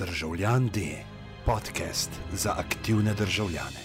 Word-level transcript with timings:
Državljan 0.00 0.68
D, 0.74 0.80
podcast 1.46 2.10
za 2.32 2.50
aktivne 2.58 3.14
državljane. 3.14 3.80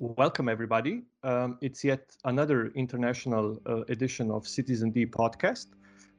Welcome, 0.00 0.52
everybody. 0.52 0.92
Um, 1.22 1.58
it's 1.60 1.84
yet 1.84 2.16
another 2.24 2.70
international 2.74 3.46
uh, 3.50 3.82
edition 3.88 4.30
of 4.30 4.46
Citizen 4.46 4.92
D 4.92 5.06
podcast. 5.06 5.66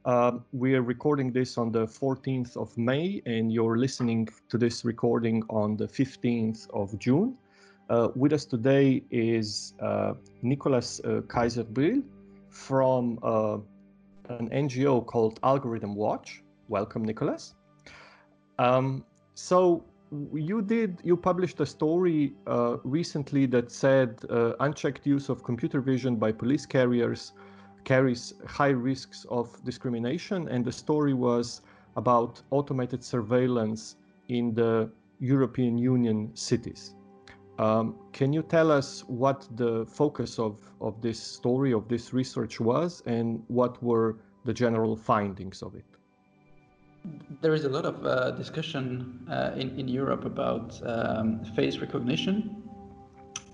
Um, 0.04 0.44
we 0.52 0.74
are 0.74 0.82
recording 0.82 1.32
this 1.32 1.58
on 1.58 1.72
the 1.72 1.86
14th 1.86 2.56
of 2.56 2.68
May, 2.76 3.22
and 3.26 3.52
you're 3.52 3.78
listening 3.78 4.28
to 4.48 4.58
this 4.58 4.84
recording 4.84 5.42
on 5.48 5.76
the 5.76 5.88
15th 5.88 6.68
of 6.74 6.98
June. 6.98 7.38
Uh, 7.88 8.08
with 8.14 8.32
us 8.32 8.44
today 8.44 9.02
is 9.10 9.74
uh, 9.80 10.12
Nicolas 10.42 11.00
uh, 11.04 11.22
Kayser-Bril 11.26 12.02
from 12.50 13.18
uh, 13.22 13.58
an 14.28 14.50
NGO 14.50 15.06
called 15.06 15.40
AlgorithmWatch. 15.40 16.42
Welcome, 16.68 17.04
Nicolas. 17.04 17.54
Um, 18.58 19.04
so 19.34 19.84
you 20.32 20.62
did 20.62 21.00
you 21.02 21.16
published 21.16 21.60
a 21.60 21.66
story 21.66 22.34
uh, 22.46 22.76
recently 22.84 23.46
that 23.46 23.70
said 23.70 24.18
uh, 24.30 24.52
unchecked 24.60 25.06
use 25.06 25.28
of 25.28 25.42
computer 25.42 25.80
vision 25.80 26.16
by 26.16 26.32
police 26.32 26.64
carriers 26.64 27.32
carries 27.84 28.34
high 28.46 28.70
risks 28.70 29.26
of 29.30 29.62
discrimination 29.64 30.48
and 30.48 30.64
the 30.64 30.72
story 30.72 31.12
was 31.12 31.62
about 31.96 32.42
automated 32.50 33.02
surveillance 33.02 33.96
in 34.28 34.54
the 34.54 34.90
european 35.18 35.76
union 35.76 36.30
cities. 36.34 36.94
Um, 37.58 37.96
can 38.12 38.32
you 38.32 38.42
tell 38.42 38.70
us 38.70 39.02
what 39.06 39.48
the 39.56 39.86
focus 39.86 40.38
of, 40.38 40.60
of 40.80 41.00
this 41.00 41.18
story 41.18 41.72
of 41.72 41.88
this 41.88 42.12
research 42.12 42.60
was 42.60 43.02
and 43.06 43.42
what 43.48 43.82
were 43.82 44.18
the 44.44 44.52
general 44.52 44.94
findings 44.94 45.62
of 45.62 45.74
it 45.74 45.95
there 47.40 47.54
is 47.54 47.64
a 47.64 47.68
lot 47.68 47.84
of 47.84 48.04
uh, 48.04 48.30
discussion 48.32 49.26
uh, 49.30 49.52
in, 49.56 49.78
in 49.78 49.88
Europe 49.88 50.24
about 50.24 50.80
um, 50.84 51.44
face 51.54 51.78
recognition, 51.78 52.62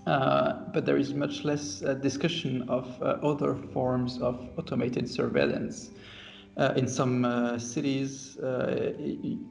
uh, 0.07 0.53
but 0.73 0.85
there 0.85 0.97
is 0.97 1.13
much 1.13 1.43
less 1.43 1.81
uh, 1.83 1.93
discussion 1.93 2.67
of 2.69 2.85
uh, 3.01 3.17
other 3.23 3.55
forms 3.73 4.19
of 4.19 4.49
automated 4.57 5.09
surveillance. 5.09 5.91
Uh, 6.55 6.73
in 6.75 6.87
some 6.87 7.57
cities, 7.57 8.37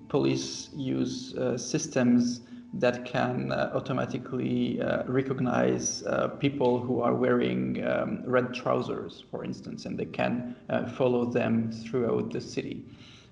police 0.08 0.70
use 0.72 1.34
systems 1.56 2.42
that 2.74 3.04
can 3.04 3.50
automatically 3.52 4.80
recognize 5.06 6.04
people 6.38 6.78
who 6.78 7.00
are 7.00 7.14
wearing 7.14 7.84
um, 7.84 8.22
red 8.24 8.54
trousers, 8.54 9.24
for 9.32 9.44
instance, 9.44 9.84
and 9.84 9.98
they 9.98 10.04
can 10.04 10.54
follow 10.96 11.24
them 11.24 11.72
throughout 11.72 12.30
the 12.32 12.40
city. 12.40 12.84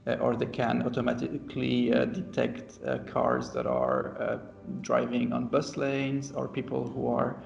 Uh, 0.06 0.14
or 0.14 0.34
they 0.34 0.46
can 0.46 0.82
automatically 0.86 1.92
uh, 1.92 2.06
detect 2.06 2.78
uh, 2.86 2.96
cars 3.00 3.50
that 3.50 3.66
are 3.66 4.40
driving 4.80 5.30
on 5.30 5.46
bus 5.46 5.76
lanes 5.76 6.32
or 6.32 6.48
people 6.48 6.88
who 6.88 7.06
are 7.06 7.36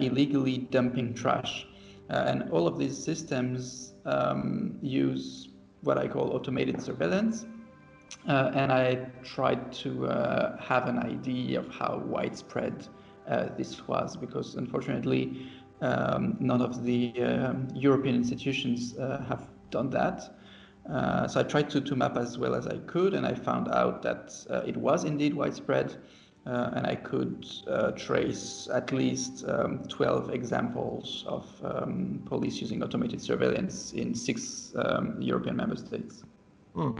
illegally 0.00 0.58
dumping 0.58 1.14
trash. 1.14 1.66
and 2.08 2.50
all 2.50 2.66
of 2.66 2.76
these 2.76 2.96
systems 2.96 3.92
um, 4.04 4.78
use 4.82 5.48
what 5.82 5.96
I 5.96 6.08
call 6.08 6.32
automated 6.32 6.82
surveillance. 6.82 7.46
Uh, 8.28 8.50
and 8.54 8.72
I 8.72 9.06
tried 9.22 9.72
to 9.84 10.06
uh, 10.06 10.56
have 10.60 10.88
an 10.88 10.98
idea 10.98 11.60
of 11.60 11.68
how 11.68 12.02
widespread 12.04 12.88
uh, 13.28 13.48
this 13.56 13.86
was 13.86 14.16
because 14.16 14.56
unfortunately 14.56 15.50
um, 15.82 16.36
none 16.40 16.62
of 16.62 16.84
the 16.84 17.12
um, 17.22 17.68
European 17.74 18.16
institutions 18.16 18.96
have 19.28 19.46
done 19.70 19.90
that. 19.90 20.36
Uh, 20.90 21.26
so 21.26 21.40
I 21.40 21.42
tried 21.42 21.68
to, 21.70 21.80
to 21.80 21.96
map 21.96 22.16
as 22.16 22.38
well 22.38 22.54
as 22.54 22.66
I 22.66 22.78
could, 22.78 23.14
and 23.14 23.26
I 23.26 23.34
found 23.34 23.68
out 23.68 24.02
that 24.02 24.34
uh, 24.50 24.62
it 24.66 24.76
was 24.76 25.04
indeed 25.04 25.34
widespread, 25.34 25.96
uh, 26.46 26.70
and 26.74 26.86
I 26.86 26.94
could 26.94 27.44
uh, 27.66 27.90
trace 27.92 28.68
at 28.72 28.92
least 28.92 29.44
um, 29.48 29.82
12 29.88 30.30
examples 30.30 31.24
of 31.26 31.44
um, 31.64 32.22
police 32.26 32.60
using 32.60 32.84
automated 32.84 33.20
surveillance 33.20 33.92
in 33.94 34.14
six 34.14 34.72
um, 34.76 35.20
European 35.20 35.56
member 35.56 35.76
states. 35.76 36.22
Mm. 36.76 36.98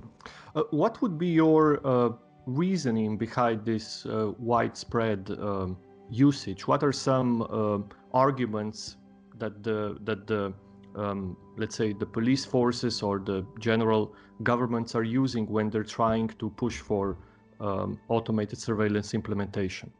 what 0.70 1.02
would 1.02 1.19
be 1.19 1.26
your 1.26 1.86
uh, 1.86 2.08
reasoning 2.46 3.19
behind 3.19 3.62
this 3.66 4.06
widespread 4.38 5.30
um, 5.38 5.76
usage? 6.10 6.66
What 6.66 6.82
are 6.82 6.92
some 6.92 7.86
arguments 8.14 8.96
that 9.38 9.62
the 9.62 9.98
that 10.04 10.26
the 10.26 10.54
um, 10.96 11.36
let's 11.56 11.76
say 11.76 11.92
the 11.92 12.06
police 12.06 12.44
forces 12.44 13.02
or 13.02 13.18
the 13.18 13.44
general 13.58 14.12
governments 14.42 14.94
are 14.94 15.04
using 15.04 15.46
when 15.46 15.70
they're 15.70 15.84
trying 15.84 16.28
to 16.38 16.50
push 16.50 16.78
for 16.80 17.16
um, 17.60 17.98
automated 18.08 18.58
surveillance 18.58 19.14
implementation? 19.14 19.90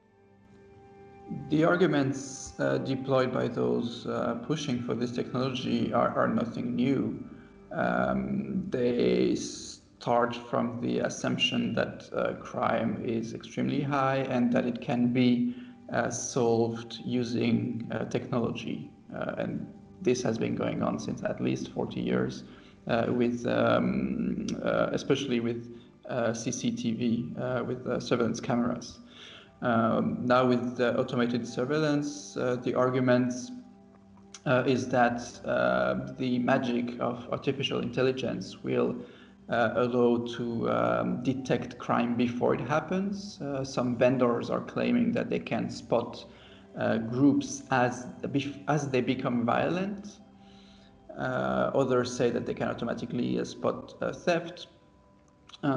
The 1.51 1.65
arguments 1.65 2.53
uh, 2.59 2.79
deployed 2.79 3.33
by 3.33 3.49
those 3.49 4.07
uh, 4.07 4.37
pushing 4.47 4.83
for 4.83 4.95
this 4.95 5.11
technology 5.11 5.93
are, 5.93 6.17
are 6.17 6.29
nothing 6.29 6.77
new. 6.77 7.25
Um, 7.73 8.65
they 8.71 9.35
start 9.35 10.37
from 10.37 10.81
the 10.81 11.01
assumption 11.01 11.75
that 11.75 12.09
uh, 12.15 12.35
crime 12.35 13.03
is 13.05 13.35
extremely 13.35 13.83
high 13.83 14.19
and 14.19 14.53
that 14.53 14.67
it 14.67 14.81
can 14.81 15.13
be 15.13 15.55
uh, 15.93 16.11
solved 16.11 16.99
using 17.05 17.89
uh, 17.91 18.05
technology. 18.05 18.91
Uh, 19.15 19.35
and 19.39 19.67
this 20.07 20.23
has 20.23 20.39
been 20.39 20.55
going 20.55 20.83
on 20.83 20.99
since 20.99 21.23
at 21.25 21.39
least 21.41 21.73
40 21.73 22.01
years, 22.01 22.45
uh, 22.87 23.07
with 23.11 23.47
um, 23.47 24.47
uh, 24.65 24.89
especially 24.93 25.41
with 25.41 25.61
uh, 26.09 26.31
CCTV, 26.31 27.39
uh, 27.39 27.65
with 27.65 27.87
uh, 27.87 28.01
surveillance 28.01 28.41
cameras. 28.41 29.01
Um, 29.61 30.21
now 30.25 30.47
with 30.47 30.81
automated 30.81 31.47
surveillance, 31.47 32.35
the 32.35 32.75
argument 32.77 33.33
is 34.47 34.89
that 34.89 35.19
the 36.19 36.39
magic 36.39 36.99
of 37.01 37.29
artificial 37.33 37.81
intelligence 37.81 38.63
will 38.63 38.95
uh, 39.49 39.73
allow 39.77 40.27
to 40.37 40.69
um, 40.71 41.23
detect 41.23 41.79
crime 41.79 42.17
before 42.17 42.55
it 42.55 42.61
happens. 42.61 43.41
Uh, 43.41 43.65
some 43.65 43.97
vendors 43.97 44.51
are 44.51 44.61
claiming 44.61 45.13
that 45.13 45.31
they 45.31 45.39
can 45.39 45.71
spot 45.71 46.25
uh, 46.79 46.99
groups 46.99 47.63
as, 47.71 48.07
as 48.69 48.91
they 48.91 49.01
become 49.01 49.45
violent. 49.47 50.19
Uh, 51.19 51.71
others 51.75 52.15
say 52.15 52.29
that 52.31 52.45
they 52.45 52.53
can 52.53 52.69
automatically 52.69 53.39
uh, 53.39 53.45
spot 53.45 53.95
theft. 54.25 54.67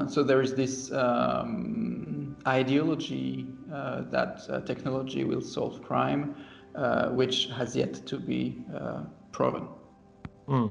so 0.08 0.24
there 0.24 0.42
is 0.42 0.54
this 0.56 0.92
um, 0.92 2.36
ideology 2.46 3.48
that 4.12 4.64
technology 4.66 5.24
will 5.24 5.42
solve 5.42 5.82
crime, 5.82 6.36
which 7.12 7.48
has 7.48 7.76
yet 7.76 7.94
to 8.06 8.18
be 8.20 8.62
proven. 9.32 9.68
Mm 10.48 10.70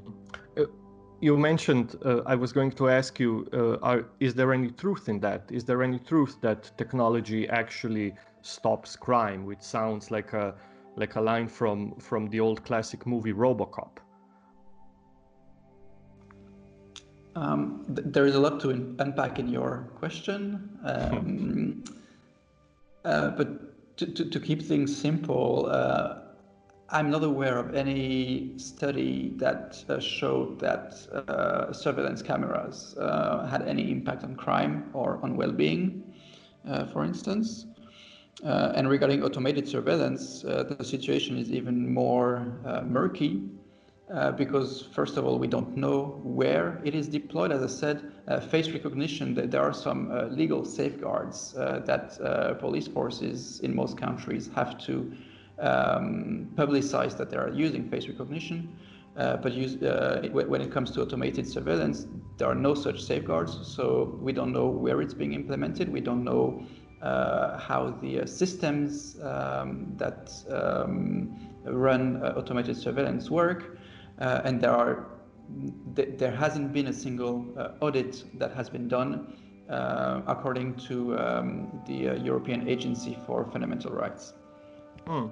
you 1.21 1.37
mentioned 1.37 1.95
uh, 2.05 2.21
i 2.25 2.35
was 2.35 2.53
going 2.53 2.71
to 2.71 2.89
ask 2.89 3.19
you 3.19 3.47
uh, 3.53 3.75
are, 3.85 4.05
is 4.19 4.33
there 4.33 4.53
any 4.53 4.71
truth 4.71 5.09
in 5.09 5.19
that 5.19 5.43
is 5.49 5.65
there 5.65 5.83
any 5.83 5.99
truth 5.99 6.37
that 6.41 6.71
technology 6.77 7.47
actually 7.49 8.13
stops 8.41 8.95
crime 8.95 9.45
which 9.45 9.61
sounds 9.61 10.11
like 10.11 10.33
a 10.33 10.55
like 10.95 11.15
a 11.15 11.21
line 11.21 11.47
from 11.47 11.95
from 11.99 12.27
the 12.29 12.39
old 12.39 12.63
classic 12.63 13.05
movie 13.05 13.33
robocop 13.33 13.97
um, 17.35 17.85
th- 17.95 18.07
there 18.11 18.25
is 18.25 18.35
a 18.35 18.39
lot 18.39 18.59
to 18.59 18.69
in- 18.69 18.95
unpack 18.99 19.39
in 19.39 19.47
your 19.47 19.89
question 19.95 20.77
um, 20.83 21.83
uh, 23.05 23.29
but 23.31 23.97
to, 23.97 24.05
to, 24.05 24.25
to, 24.29 24.39
keep 24.39 24.61
things 24.61 24.95
simple 24.95 25.67
uh, 25.69 26.19
I'm 26.91 27.11
not 27.11 27.23
aware 27.23 27.59
of 27.59 27.75
any 27.75 28.57
study 28.57 29.33
that 29.37 29.83
uh, 29.89 29.99
showed 29.99 30.59
that 30.59 30.95
uh, 31.13 31.71
surveillance 31.71 32.23
cameras 32.23 32.97
uh, 32.97 33.45
had 33.45 33.67
any 33.67 33.91
impact 33.91 34.23
on 34.23 34.35
crime 34.35 34.89
or 34.93 35.19
on 35.21 35.35
well-being, 35.35 36.03
uh, 36.67 36.85
for 36.85 37.05
instance. 37.05 37.67
Uh, 38.43 38.71
and 38.75 38.89
regarding 38.89 39.21
automated 39.23 39.67
surveillance, 39.67 40.45
uh, 40.45 40.63
the 40.63 40.83
situation 40.83 41.37
is 41.37 41.51
even 41.51 41.93
more 41.93 42.45
murky 42.85 43.41
because, 44.37 44.87
first 44.93 45.17
of 45.17 45.25
all, 45.25 45.37
we 45.37 45.47
don't 45.47 45.77
know 45.77 46.19
where 46.23 46.81
it 46.83 46.95
is 46.95 47.07
deployed. 47.07 47.51
As 47.51 47.61
I 47.61 47.67
said, 47.67 48.11
face 48.49 48.69
recognition, 48.69 49.35
there 49.35 49.61
are 49.61 49.73
some 49.73 50.09
legal 50.35 50.65
safeguards 50.65 51.53
that 51.53 52.57
police 52.59 52.87
forces 52.87 53.59
in 53.59 53.75
most 53.75 53.97
countries 53.97 54.49
have 54.55 54.79
to 54.85 55.11
um, 55.59 56.49
publicize 56.55 57.17
that 57.17 57.29
they 57.29 57.37
are 57.37 57.49
using 57.49 57.89
face 57.89 58.07
recognition. 58.07 58.75
Uh, 59.17 59.35
but 59.37 59.53
use, 59.53 59.75
uh, 59.83 60.27
when 60.31 60.61
it 60.61 60.71
comes 60.71 60.91
to 60.91 61.01
automated 61.01 61.45
surveillance, 61.45 62.07
there 62.37 62.47
are 62.47 62.55
no 62.55 62.73
such 62.73 63.01
safeguards. 63.01 63.59
So 63.67 64.17
we 64.21 64.31
don't 64.31 64.53
know 64.53 64.67
where 64.67 65.01
it's 65.01 65.13
being 65.13 65.33
implemented. 65.33 65.89
We 65.89 65.99
don't 65.99 66.23
know 66.23 66.63
uh, 66.63 66.78
how 67.01 67.97
the 68.01 68.21
uh, 68.21 68.25
systems 68.25 69.17
um, 69.21 69.93
that 69.97 70.31
um, 70.49 71.35
run 71.65 72.23
uh, 72.23 72.33
automated 72.37 72.75
surveillance 72.75 73.29
work. 73.29 73.77
Uh, 74.19 74.41
and 74.43 74.59
there 74.59 74.71
are 74.71 75.05
th- 75.95 76.17
there 76.17 76.31
hasn't 76.31 76.73
been 76.73 76.87
a 76.87 76.93
single 76.93 77.45
audit 77.79 78.23
that 78.37 78.51
has 78.53 78.69
been 78.69 78.87
done 78.87 79.33
uh, 79.69 80.21
according 80.27 80.73
to 80.73 81.17
um, 81.19 81.81
the 81.85 82.09
uh, 82.09 82.13
European 82.15 82.67
Agency 82.67 83.17
for 83.25 83.45
Fundamental 83.51 83.91
Rights. 83.91 84.33
Hmm. 85.05 85.27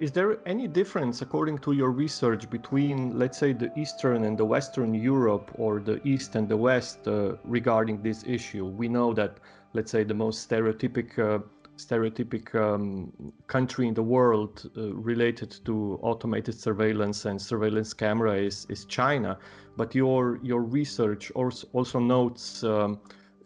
Is 0.00 0.12
there 0.12 0.38
any 0.46 0.68
difference, 0.68 1.22
according 1.22 1.58
to 1.58 1.72
your 1.72 1.90
research, 1.90 2.48
between, 2.48 3.18
let's 3.18 3.36
say, 3.36 3.52
the 3.52 3.76
Eastern 3.76 4.22
and 4.22 4.38
the 4.38 4.44
Western 4.44 4.94
Europe 4.94 5.50
or 5.54 5.80
the 5.80 6.00
East 6.06 6.36
and 6.36 6.48
the 6.48 6.56
West 6.56 7.08
uh, 7.08 7.34
regarding 7.42 8.00
this 8.00 8.22
issue? 8.24 8.64
We 8.64 8.86
know 8.86 9.12
that, 9.14 9.38
let's 9.72 9.90
say, 9.90 10.04
the 10.04 10.14
most 10.14 10.48
stereotypic 10.48 11.18
uh, 11.18 11.40
stereotypic 11.78 12.54
um, 12.54 13.12
country 13.48 13.88
in 13.88 13.94
the 13.94 14.02
world 14.02 14.70
uh, 14.76 14.94
related 14.94 15.50
to 15.64 15.98
automated 16.02 16.54
surveillance 16.54 17.24
and 17.24 17.40
surveillance 17.42 17.92
camera 17.92 18.36
is, 18.36 18.66
is 18.68 18.84
China. 18.84 19.36
But 19.76 19.96
your 19.96 20.38
your 20.44 20.62
research 20.62 21.32
also, 21.32 21.98
notes 21.98 22.62
um, 22.62 23.00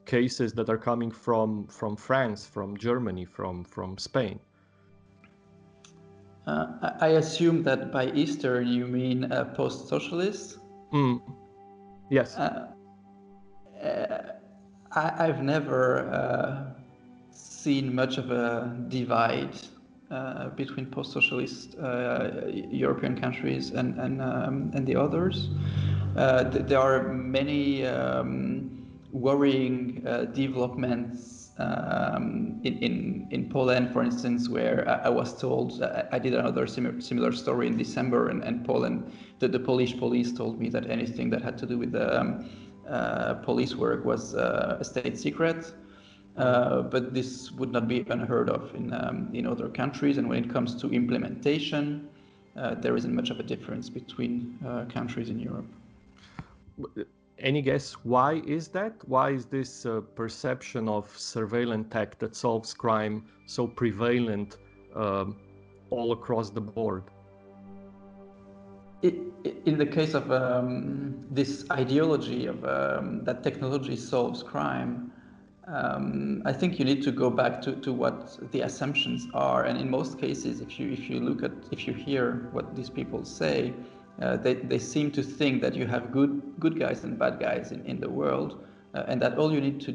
cases 0.05 0.52
that 0.52 0.69
are 0.69 0.78
coming 0.78 1.10
from 1.10 1.66
from 1.69 1.96
France, 1.96 2.44
from 2.44 2.76
Germany, 2.76 3.25
from 3.25 3.64
from 3.64 3.96
Spain. 3.96 4.38
Uh, 6.47 6.91
I 7.00 7.09
assume 7.09 7.62
that 7.65 7.93
by 7.93 8.11
Eastern 8.12 8.67
you 8.67 8.87
mean 8.87 9.31
uh, 9.31 9.44
post-socialist. 9.55 10.59
Mm. 10.93 11.21
Yes. 12.11 12.37
Uh, 12.37 12.69
uh 13.83 14.23
I, 14.94 15.25
have 15.25 15.43
never 15.43 16.11
uh, 16.11 16.75
seen 17.31 17.94
much 17.94 18.19
of 18.19 18.31
a 18.31 18.77
divide 18.89 19.56
uh, 20.11 20.50
between 20.50 20.85
post-socialist 20.85 21.77
European 22.71 23.19
countries 23.19 23.71
and 23.71 23.99
and 23.99 24.21
um, 24.21 24.71
and 24.75 24.87
the 24.87 24.97
others. 24.97 25.49
there 26.15 26.79
are 26.79 27.09
many 27.15 27.87
um, 27.87 28.85
worrying 29.12 30.03
developments 30.35 31.42
um, 31.58 32.60
in, 32.64 32.78
in, 32.78 33.26
in 33.31 33.49
Poland, 33.49 33.93
for 33.93 34.02
instance, 34.02 34.49
where 34.49 34.88
I, 34.88 35.06
I 35.06 35.08
was 35.08 35.38
told 35.38 35.82
I, 35.82 36.06
I, 36.12 36.19
did 36.19 36.34
another 36.34 36.66
similar, 36.66 37.00
similar 37.00 37.32
story 37.32 37.66
in 37.66 37.76
December, 37.76 38.28
and, 38.28 38.43
and 38.43 38.64
Poland, 38.64 39.12
the, 39.38 39.49
the 39.49 39.58
Polish 39.58 39.99
police 39.99 40.32
told 40.32 40.58
me 40.58 40.70
that 40.70 40.88
anything 40.88 41.28
that 41.31 41.43
had 41.43 41.58
to 41.58 41.66
do 41.66 41.78
with 41.78 41.93
the 41.93 42.20
um, 42.20 42.50
uh, 42.88 43.34
police 43.34 43.76
work 43.76 44.04
was 44.04 44.34
uh, 44.34 44.78
a 44.81 44.84
state 44.84 45.19
secret. 45.19 45.72
Uh, 46.37 46.81
but 46.81 47.12
this 47.12 47.52
would 47.52 47.70
not 47.70 47.87
be 47.87 48.06
unheard 48.08 48.48
of 48.48 48.75
in, 48.75 48.90
um, 48.94 49.28
in 49.34 49.46
other 49.46 49.69
countries. 49.69 50.16
And 50.16 50.26
when 50.26 50.43
it 50.43 50.50
comes 50.50 50.75
to 50.81 50.88
implementation, 50.88 52.08
uh, 52.56 52.75
there 52.76 52.96
isn't 52.96 53.14
much 53.14 53.28
of 53.28 53.38
a 53.38 53.43
difference 53.43 53.90
between 53.90 54.58
uh, 54.66 54.87
countries 54.87 55.28
in 55.28 55.38
Europe 55.38 55.66
any 57.38 57.62
guess 57.62 57.93
why 58.05 58.34
is 58.46 58.69
that? 58.69 58.93
Why 59.08 59.31
is 59.31 59.46
this 59.46 59.87
uh, 59.87 60.00
perception 60.14 60.88
of 60.88 61.11
surveillance 61.17 61.88
tech 61.90 62.19
that 62.19 62.37
solves 62.37 62.75
crime 62.75 63.25
so 63.46 63.67
prevalent 63.67 64.58
um, 64.94 65.37
all 65.90 66.12
across 66.12 66.50
the 66.50 66.61
board? 66.61 67.05
It, 69.02 69.17
in 69.67 69.79
the 69.79 69.87
case 69.87 70.14
of 70.14 70.31
um, 70.31 71.25
this 71.31 71.64
ideology 71.73 72.46
of 72.46 72.64
um, 72.64 73.25
that 73.25 73.43
technology 73.43 73.96
solves 73.96 74.43
crime, 74.44 75.11
um, 75.67 76.43
I 76.44 76.52
think 76.52 76.79
you 76.79 76.84
need 76.84 77.02
to 77.02 77.12
go 77.12 77.31
back 77.31 77.61
to, 77.62 77.73
to 77.76 77.93
what 77.93 78.38
the 78.52 78.61
assumptions 78.61 79.26
are. 79.34 79.64
And 79.64 79.79
in 79.79 79.90
most 79.90 80.20
cases, 80.20 80.61
if 80.61 80.79
you 80.79 80.93
if 80.93 81.11
you 81.11 81.19
look 81.19 81.43
at 81.43 81.52
if 81.73 81.87
you 81.87 81.94
hear 81.94 82.49
what 82.52 82.76
these 82.76 82.90
people 82.90 83.25
say, 83.25 83.73
uh, 84.22 84.36
they, 84.36 84.54
they 84.54 84.78
seem 84.78 85.10
to 85.10 85.22
think 85.22 85.60
that 85.62 85.74
you 85.74 85.86
have 85.86 86.12
good 86.12 86.40
good 86.60 86.78
guys 86.78 87.04
and 87.04 87.19
bad 87.19 87.40
guys 87.40 87.72
in, 87.72 87.84
in 87.86 88.00
the 88.00 88.08
world, 88.08 88.64
uh, 88.94 89.04
and 89.08 89.20
that 89.20 89.36
all 89.38 89.52
you 89.52 89.60
need 89.60 89.80
to 89.80 89.92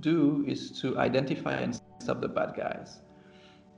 do 0.00 0.44
is 0.48 0.80
to 0.80 0.98
identify 0.98 1.54
and 1.54 1.80
stop 2.00 2.20
the 2.20 2.28
bad 2.28 2.54
guys. 2.56 3.00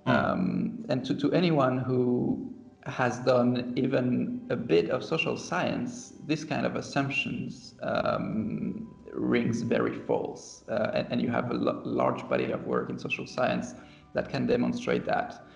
Mm. 0.07 0.13
Um, 0.13 0.85
and 0.89 1.05
to, 1.05 1.15
to 1.15 1.33
anyone 1.33 1.79
who 1.79 2.55
has 2.87 3.19
done 3.21 3.73
even 3.77 4.47
a 4.51 4.57
bit 4.57 4.91
of 4.91 5.03
social 5.03 5.37
science, 5.37 6.13
this 6.27 6.45
kind 6.45 6.67
of 6.67 6.77
assumptions 6.77 7.75
um, 7.83 8.95
rings 9.13 9.63
very 9.63 9.95
false. 10.07 10.65
Uh, 10.69 10.91
and, 10.95 11.07
and, 11.11 11.23
you 11.23 11.31
have 11.31 11.51
a 11.51 11.55
l- 11.55 11.83
large 11.85 12.29
body 12.29 12.51
of 12.53 12.67
work 12.67 12.91
in 12.91 12.99
social 12.99 13.27
science 13.27 13.75
that 14.13 14.29
can 14.29 14.47
demonstrate 14.47 15.07
that. 15.07 15.47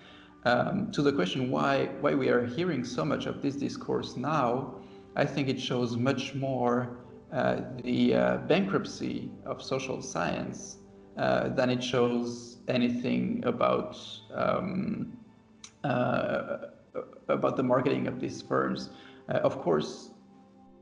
Um, 0.45 0.91
to 0.93 1.03
the 1.03 1.13
question 1.13 1.51
why 1.51 1.87
why 2.01 2.15
we 2.15 2.29
are 2.29 2.47
hearing 2.47 2.85
so 2.85 3.05
much 3.05 3.27
of 3.27 3.43
this 3.43 3.57
discourse 3.57 4.17
now, 4.17 4.75
I 5.17 5.25
think 5.25 5.49
it 5.49 5.61
shows 5.61 5.97
much 5.97 6.35
more 6.35 6.99
uh, 7.33 7.61
the 7.83 8.15
uh, 8.15 8.37
bankruptcy 8.49 9.31
of 9.45 9.63
social 9.63 10.01
science 10.01 10.79
uh, 11.19 11.49
than 11.49 11.69
it 11.69 11.83
shows 11.83 12.59
anything 12.69 13.43
about 13.45 13.99
um, 14.33 15.19
uh, 15.85 16.59
about 17.29 17.57
the 17.57 17.63
marketing 17.63 18.07
of 18.07 18.21
these 18.21 18.41
firms. 18.41 18.91
Uh, 19.29 19.39
of 19.39 19.61
course, 19.61 20.11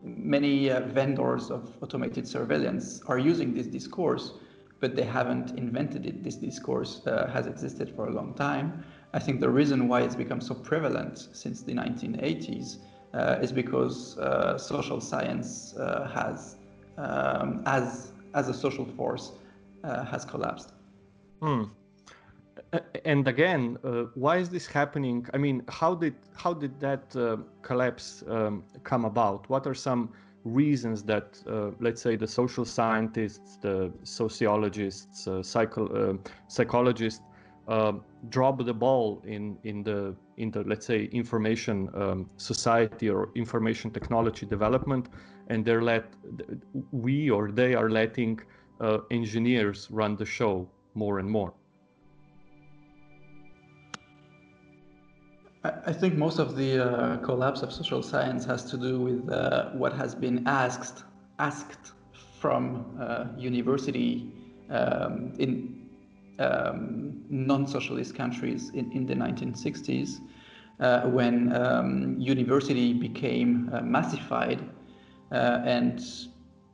many 0.03 0.71
uh, 0.71 0.81
vendors 0.81 1.51
of 1.51 1.77
automated 1.83 2.29
surveillance 2.29 3.01
are 3.07 3.19
using 3.19 3.55
this 3.55 3.67
discourse, 3.67 4.35
but 4.81 4.95
they 4.95 5.03
haven't 5.03 5.59
invented 5.59 6.07
it. 6.07 6.23
This 6.23 6.37
discourse 6.37 7.03
has 7.07 7.47
existed 7.47 7.93
for 7.97 8.09
a 8.09 8.13
long 8.13 8.35
time. 8.35 8.85
I 9.17 9.19
think 9.19 9.41
the 9.41 9.49
reason 9.49 9.89
why 9.89 10.03
it's 10.03 10.15
become 10.15 10.43
so 10.43 10.55
prevalent 10.55 11.17
since 11.33 11.63
the 11.63 11.73
1980s 11.73 12.77
uh, 13.15 13.39
is 13.41 13.51
because 13.51 14.19
uh, 14.19 14.59
social 14.59 15.01
science 15.01 15.75
uh, 15.75 16.07
has, 16.15 16.57
um, 16.99 17.63
as, 17.65 18.13
as 18.35 18.51
a 18.51 18.55
social 18.55 18.85
force, 18.85 19.33
uh, 19.85 20.05
has 20.05 20.27
collapsed. 20.27 20.73
Hmm. 21.41 21.65
And 23.07 23.27
again, 23.27 23.79
uh, 23.85 24.05
why 24.15 24.37
is 24.37 24.51
this 24.51 24.67
happening? 24.67 25.27
I 25.33 25.39
mean, 25.39 25.63
how 25.69 25.95
did 25.95 26.17
how 26.35 26.53
did 26.53 26.79
that 26.81 27.05
uh, 27.17 27.37
collapse 27.63 28.23
um, 28.29 28.65
come 28.83 29.07
about? 29.07 29.49
What 29.49 29.67
are 29.67 29.75
some 29.75 30.13
reasons 30.45 31.03
that, 31.05 31.29
let's 31.81 32.03
say, 32.03 32.17
the 32.17 32.27
social 32.27 32.65
scientists, 32.65 33.57
the 33.61 33.93
sociologists, 34.05 35.29
psycho- 35.43 36.19
psychologists 36.49 37.23
uh, 37.69 37.93
drop 38.29 38.65
the 38.65 38.75
ball 38.75 39.23
in 39.25 39.59
in 39.65 39.83
the 39.83 40.15
in 40.37 40.51
the 40.51 40.63
let's 40.65 40.87
say 40.87 41.05
information 41.13 41.89
um, 41.95 42.31
society 42.37 43.09
or 43.11 43.31
information 43.35 43.91
technology 43.91 44.47
development, 44.47 45.09
and 45.49 45.65
they're 45.65 45.83
let 45.83 46.05
we 46.93 47.31
or 47.31 47.51
they 47.51 47.75
are 47.75 47.91
letting 47.91 48.41
uh, 48.81 48.99
engineers 49.11 49.89
run 49.91 50.17
the 50.17 50.27
show 50.27 50.69
more 50.95 51.19
and 51.19 51.31
more. 51.31 51.53
I 55.65 55.93
think 55.93 56.15
most 56.15 56.39
of 56.39 56.55
the 56.55 56.85
uh, 56.85 57.17
collapse 57.19 57.63
of 57.63 57.73
social 57.73 58.03
science 58.03 58.45
has 58.45 58.71
to 58.71 58.77
do 58.77 59.01
with 59.01 59.29
uh, 59.29 59.71
what 59.71 59.93
has 59.95 60.15
been 60.15 60.47
asked 60.47 61.03
asked 61.41 61.93
from 62.41 62.97
uh, 63.01 63.25
university 63.37 64.31
um, 64.71 65.33
in 65.39 65.76
um, 66.39 67.23
non-socialist 67.29 68.15
countries 68.15 68.71
in, 68.71 68.91
in 68.93 69.07
the 69.07 69.15
1960s 69.15 70.21
uh, 70.81 71.03
when 71.03 71.55
um, 71.57 72.17
university 72.19 72.93
became 72.93 73.71
uh, 73.73 73.81
massified 73.81 74.61
uh, 75.33 75.61
and 75.65 76.01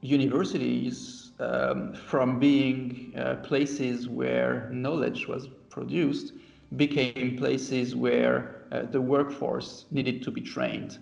universities 0.00 1.32
um, 1.38 1.94
from 1.94 2.38
being 2.38 3.12
uh, 3.16 3.36
places 3.36 4.08
where 4.08 4.68
knowledge 4.72 5.26
was 5.26 5.48
produced 5.70 6.32
became 6.76 7.36
places 7.36 7.94
where 7.94 8.66
uh, 8.72 8.82
the 8.90 9.00
workforce 9.00 9.86
needed 9.90 10.22
to 10.22 10.30
be 10.30 10.40
trained. 10.40 10.98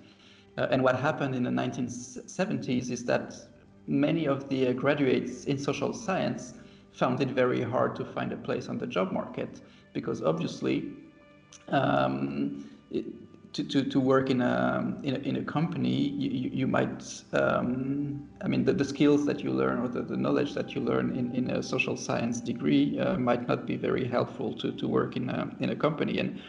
And 0.57 0.83
what 0.83 1.01
happened 1.01 1.35
in 1.35 1.45
the 1.45 1.51
1970s 1.51 2.91
is 2.91 3.03
that 3.07 3.35
many 3.87 4.27
of 4.27 4.47
the 4.51 4.75
graduates 4.75 5.45
in 5.45 5.57
social 5.57 5.95
science 5.95 6.53
found 6.93 7.21
it 7.21 7.29
very 7.29 7.63
hard 7.63 7.95
to 7.97 8.05
find 8.05 8.33
a 8.33 8.37
place 8.37 8.69
on 8.69 8.79
the 8.79 8.87
job 8.87 9.13
market 9.13 9.61
because 9.93 10.23
obviously 10.23 10.93
um, 11.69 12.69
it, 12.91 13.05
to, 13.53 13.65
to, 13.65 13.83
to 13.83 13.99
work 13.99 14.31
in 14.31 14.41
a, 14.41 14.95
in 15.03 15.17
a, 15.17 15.19
in 15.19 15.37
a 15.37 15.43
company, 15.43 16.11
you, 16.11 16.51
you 16.53 16.67
might, 16.67 17.03
um, 17.33 18.29
I 18.43 18.49
mean, 18.49 18.65
the, 18.65 18.73
the 18.73 18.85
skills 18.85 19.27
that 19.27 19.41
you 19.41 19.51
learn 19.51 19.79
or 19.81 19.89
the, 19.89 20.03
the 20.03 20.17
knowledge 20.17 20.55
that 20.55 20.75
you 20.75 20.81
learn 20.81 21.17
in, 21.17 21.35
in 21.35 21.51
a 21.51 21.63
social 21.63 21.97
science 21.97 22.41
degree 22.41 22.99
uh, 23.01 23.17
might 23.17 23.49
not 23.49 23.67
be 23.67 23.77
very 23.77 24.07
helpful 24.07 24.55
to, 24.59 24.71
to 24.73 24.87
work 24.87 25.17
in 25.17 25.31
a, 25.31 25.51
in 25.59 25.71
a 25.71 25.77
company. 25.77 26.19
And 26.19 26.41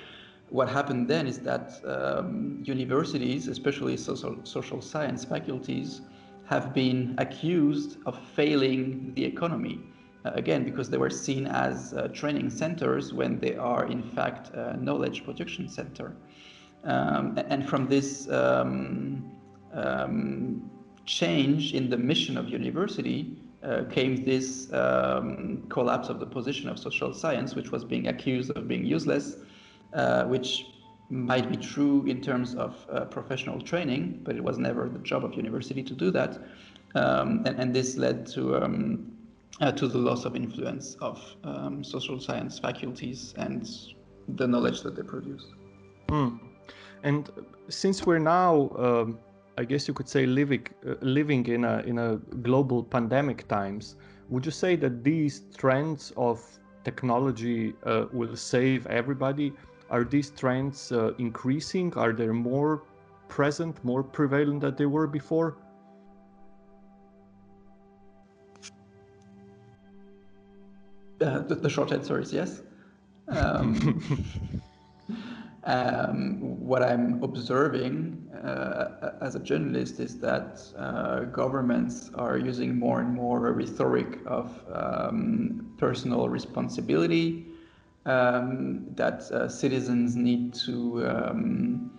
what 0.50 0.70
happened 0.70 1.08
then 1.08 1.26
is 1.26 1.40
that 1.40 1.82
um, 1.86 2.62
universities, 2.66 3.48
especially 3.48 3.98
social, 3.98 4.38
social 4.44 4.82
science 4.82 5.26
faculties, 5.26 6.02
have 6.46 6.74
been 6.74 7.16
accused 7.18 7.98
of 8.06 8.20
failing 8.36 9.14
the 9.16 9.24
economy. 9.24 9.80
Uh, 10.24 10.32
again, 10.36 10.64
because 10.64 10.90
they 10.90 10.98
were 10.98 11.10
seen 11.10 11.48
as 11.48 11.94
uh, 11.94 12.08
training 12.10 12.50
centers 12.50 13.12
when 13.12 13.40
they 13.40 13.56
are 13.56 13.86
in 13.88 14.04
fact 14.04 14.52
knowledge 14.80 15.24
production 15.24 15.68
center. 15.68 16.16
Um, 16.84 17.38
and 17.50 17.68
from 17.68 17.88
this 17.88 18.30
um, 18.30 19.32
um, 19.74 20.70
change 21.06 21.74
in 21.74 21.90
the 21.90 21.98
mission 21.98 22.38
of 22.38 22.50
university, 22.50 23.38
uh, 23.64 23.84
came 23.92 24.26
this 24.26 24.74
um, 24.74 25.64
collapse 25.70 26.10
of 26.10 26.20
the 26.20 26.26
position 26.26 26.68
of 26.68 26.80
social 26.80 27.14
science, 27.14 27.54
which 27.54 27.72
was 27.72 27.84
being 27.84 28.08
accused 28.08 28.50
of 28.52 28.68
being 28.68 28.84
useless, 28.84 29.36
uh, 29.94 30.24
which 30.24 30.66
might 31.12 31.50
be 31.50 31.58
true 31.58 32.04
in 32.08 32.22
terms 32.22 32.56
of 32.56 32.88
uh, 32.90 33.06
professional 33.06 33.62
training, 33.62 34.20
but 34.24 34.36
it 34.36 34.44
was 34.44 34.58
never 34.58 34.90
the 34.90 34.98
job 35.00 35.24
of 35.24 35.36
university 35.36 35.84
to 35.84 35.94
do 35.94 36.10
that. 36.10 36.40
Um, 36.96 37.44
and, 37.46 37.60
and, 37.60 37.74
this 37.74 37.98
led 37.98 38.26
to 38.28 38.58
um, 38.58 39.12
uh, 39.60 39.72
to 39.72 39.88
the 39.88 39.98
loss 39.98 40.26
of 40.26 40.36
influence 40.36 40.96
of 41.02 41.22
um, 41.44 41.84
social 41.84 42.20
science 42.20 42.60
faculties 42.60 43.34
and 43.38 43.70
the 44.36 44.48
knowledge 44.48 44.82
that 44.82 44.96
they 44.96 45.04
produce. 45.04 45.46
Mm. 46.08 46.40
And 47.04 47.30
since 47.70 48.06
we're 48.06 48.20
now, 48.20 48.70
um, 48.78 49.20
I 49.58 49.64
guess 49.64 49.88
you 49.88 49.94
could 49.94 50.08
say, 50.08 50.26
living 50.26 50.68
uh, 50.88 50.96
living 51.02 51.46
in 51.48 51.66
a 51.66 51.80
in 51.80 51.98
a 51.98 52.18
global 52.42 52.84
pandemic 52.84 53.48
times, 53.48 53.96
would 54.30 54.46
you 54.46 54.52
say 54.52 54.76
that 54.78 55.04
these 55.04 55.44
trends 55.58 56.14
of 56.16 56.42
technology 56.84 57.74
uh, 57.86 58.06
will 58.14 58.36
save 58.36 58.88
everybody? 58.88 59.54
Are 59.90 60.04
these 60.04 60.30
trends 60.30 60.92
uh, 60.92 61.14
increasing? 61.18 61.94
Are 61.96 62.14
they 62.14 62.28
more 62.28 62.84
present, 63.28 63.84
more 63.84 64.04
prevalent 64.04 64.62
than 64.62 64.76
they 64.76 64.86
were 64.86 65.08
before? 65.08 65.58
Uh, 71.22 71.40
the, 71.40 71.56
the, 71.56 71.70
short 71.70 71.92
answer 71.92 72.20
is 72.20 72.34
yes. 72.34 72.62
Um, 73.28 74.04
um, 75.66 76.40
what 76.60 76.82
I'm 76.82 77.22
observing 77.24 78.28
uh, 78.44 79.12
as 79.22 79.36
a 79.36 79.40
journalist 79.40 80.00
is 80.00 80.18
that 80.20 80.62
uh, 80.76 81.22
governments 81.26 82.10
are 82.16 82.38
using 82.38 82.78
more 82.78 83.02
and 83.02 83.14
more 83.14 83.48
a 83.48 83.52
rhetoric 83.52 84.20
of 84.26 84.60
um, 84.74 85.74
personal 85.78 86.28
responsibility, 86.28 87.46
um, 88.06 88.86
that 88.96 89.22
uh, 89.32 89.48
citizens 89.48 90.16
need 90.16 90.54
to 90.56 91.08
um, 91.08 91.92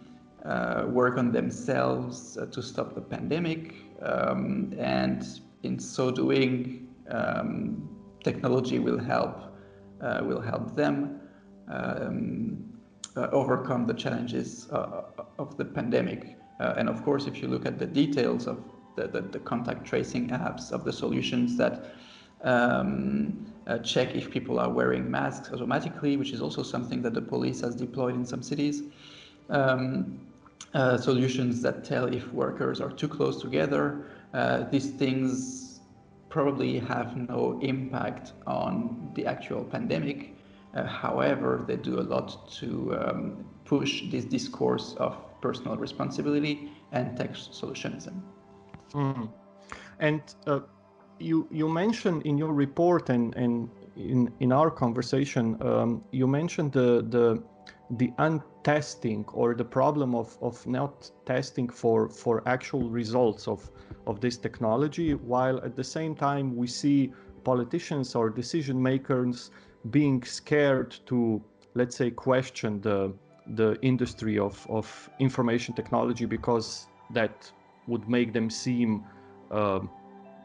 uh, 0.45 0.85
work 0.89 1.17
on 1.17 1.31
themselves 1.31 2.37
uh, 2.37 2.47
to 2.47 2.63
stop 2.63 2.95
the 2.95 3.01
pandemic, 3.01 3.75
um, 4.03 4.75
and 4.79 5.41
in 5.63 5.79
so 5.79 6.11
doing, 6.11 6.89
um, 7.11 7.89
technology 8.23 8.79
will 8.79 8.99
help 8.99 9.53
uh, 10.03 10.21
will 10.25 10.41
help 10.41 10.75
them 10.75 11.21
um, 11.69 12.59
uh, 13.17 13.29
overcome 13.31 13.87
the 13.87 13.95
challenges 13.95 14.69
uh, 14.73 15.03
of 15.39 15.57
the 15.57 15.65
pandemic. 15.65 16.37
and 16.79 16.89
of 16.89 17.03
course, 17.05 17.27
if 17.27 17.43
you 17.43 17.49
look 17.49 17.67
at 17.67 17.77
the 17.79 17.87
details 17.87 18.47
of 18.47 18.59
the, 18.97 19.09
the, 19.09 19.21
the 19.21 19.39
contact 19.41 19.85
tracing 19.85 20.29
apps 20.29 20.71
of 20.71 20.85
the 20.85 20.93
solutions 20.93 21.57
that 21.57 21.95
um, 22.43 23.47
uh, 23.67 23.79
check 23.79 24.15
if 24.15 24.31
people 24.31 24.59
are 24.59 24.71
wearing 24.71 25.11
masks 25.11 25.51
automatically, 25.53 26.17
which 26.17 26.33
is 26.33 26.41
also 26.41 26.63
something 26.63 27.03
that 27.03 27.15
the 27.15 27.23
police 27.23 27.61
has 27.61 27.75
deployed 27.75 28.15
in 28.15 28.25
some 28.25 28.43
cities. 28.43 28.83
Um, 29.51 30.21
uh, 30.75 30.97
solutions 30.97 31.61
that 31.63 31.85
tell 31.85 32.07
if 32.07 32.33
workers 32.33 32.81
are 32.81 32.91
too 32.91 33.09
close 33.09 33.41
together. 33.43 34.07
Uh, 34.33 34.65
these 34.71 34.91
things 34.91 35.72
probably 36.33 36.79
have 36.79 37.15
no 37.29 37.59
impact 37.61 38.33
on 38.47 39.11
the 39.15 39.27
actual 39.27 39.63
pandemic. 39.65 40.35
Uh, 40.75 40.87
however, 40.87 41.63
they 41.69 41.77
do 41.77 42.01
a 42.01 42.07
lot 42.15 42.51
to 42.51 42.69
um, 42.99 43.45
push 43.67 44.11
this 44.11 44.25
discourse 44.25 44.95
of 44.99 45.13
personal 45.43 45.77
responsibility 45.77 46.73
and 46.93 47.17
tech 47.19 47.33
solutionism. 47.35 48.15
Mm. 48.95 49.29
And 49.99 50.23
uh, 50.47 50.61
you 51.19 51.47
you 51.51 51.69
mentioned 51.69 52.23
in 52.23 52.39
your 52.39 52.55
report 52.55 53.11
and, 53.11 53.37
and 53.37 53.69
in 53.97 54.33
in 54.41 54.53
our 54.53 54.71
conversation, 54.71 55.45
um, 55.61 56.03
you 56.13 56.27
mentioned 56.27 56.73
the 56.73 57.05
the 57.17 57.43
the 57.91 58.13
untesting 58.19 59.25
or 59.33 59.55
the 59.55 59.65
problem 59.65 60.15
of, 60.15 60.39
of 60.41 60.67
not 60.67 61.11
testing 61.27 61.69
for, 61.69 62.09
for 62.09 62.43
actual 62.47 62.89
results 62.89 63.47
of, 63.49 63.71
of 64.07 64.21
this 64.21 64.37
technology, 64.37 65.15
while 65.15 65.59
at 65.59 65.77
the 65.77 65.85
same 65.85 66.15
time 66.15 66.57
we 66.57 66.67
see 66.67 67.13
politicians 67.45 68.15
or 68.15 68.31
decision 68.31 68.81
makers 68.83 69.51
being 69.91 70.23
scared 70.23 70.97
to, 71.07 71.43
let's 71.75 71.97
say, 71.97 72.11
question 72.11 72.81
the, 72.81 73.13
the 73.55 73.77
industry 73.83 74.39
of, 74.39 74.65
of 74.71 75.11
information 75.19 75.75
technology 75.75 76.25
because 76.25 76.87
that 77.11 77.51
would 77.89 78.09
make 78.09 78.33
them 78.33 78.49
seem 78.49 79.05
uh, 79.51 79.81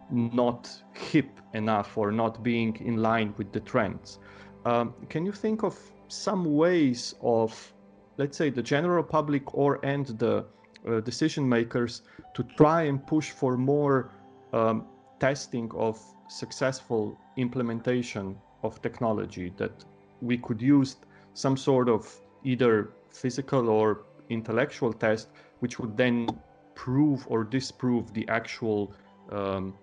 not 0.10 0.70
hip 0.94 1.30
enough 1.54 1.98
or 1.98 2.12
not 2.12 2.44
being 2.44 2.76
in 2.78 2.98
line 2.98 3.34
with 3.38 3.52
the 3.52 3.60
trends. 3.60 4.20
Um, 4.66 4.94
can 5.10 5.26
you 5.26 5.32
think 5.32 5.64
of 5.64 5.78
some 6.08 6.56
ways 6.56 7.16
of, 7.22 7.74
let's 8.18 8.38
say, 8.38 8.50
the 8.50 8.64
general 8.64 9.04
public 9.04 9.54
or 9.54 9.80
and 9.86 10.06
the 10.20 10.46
uh, 10.88 11.00
decision 11.02 11.48
makers 11.48 12.02
to 12.34 12.44
try 12.56 12.84
and 12.84 13.06
push 13.06 13.32
for 13.32 13.58
more 13.58 14.12
um, 14.54 14.86
testing 15.20 15.70
of 15.76 16.00
successful 16.28 17.18
implementation 17.38 18.38
of 18.64 18.82
technology 18.82 19.54
that 19.58 19.86
we 20.22 20.38
could 20.38 20.62
use 20.62 20.98
some 21.34 21.56
sort 21.58 21.90
of 21.90 22.02
either 22.44 22.90
physical 23.12 23.70
or 23.70 24.06
intellectual 24.30 24.92
test 24.94 25.30
which 25.60 25.80
would 25.80 25.96
then 25.98 26.28
prove 26.76 27.26
or 27.30 27.44
disprove 27.44 28.14
the 28.14 28.28
actual 28.30 28.94
um, 29.32 29.74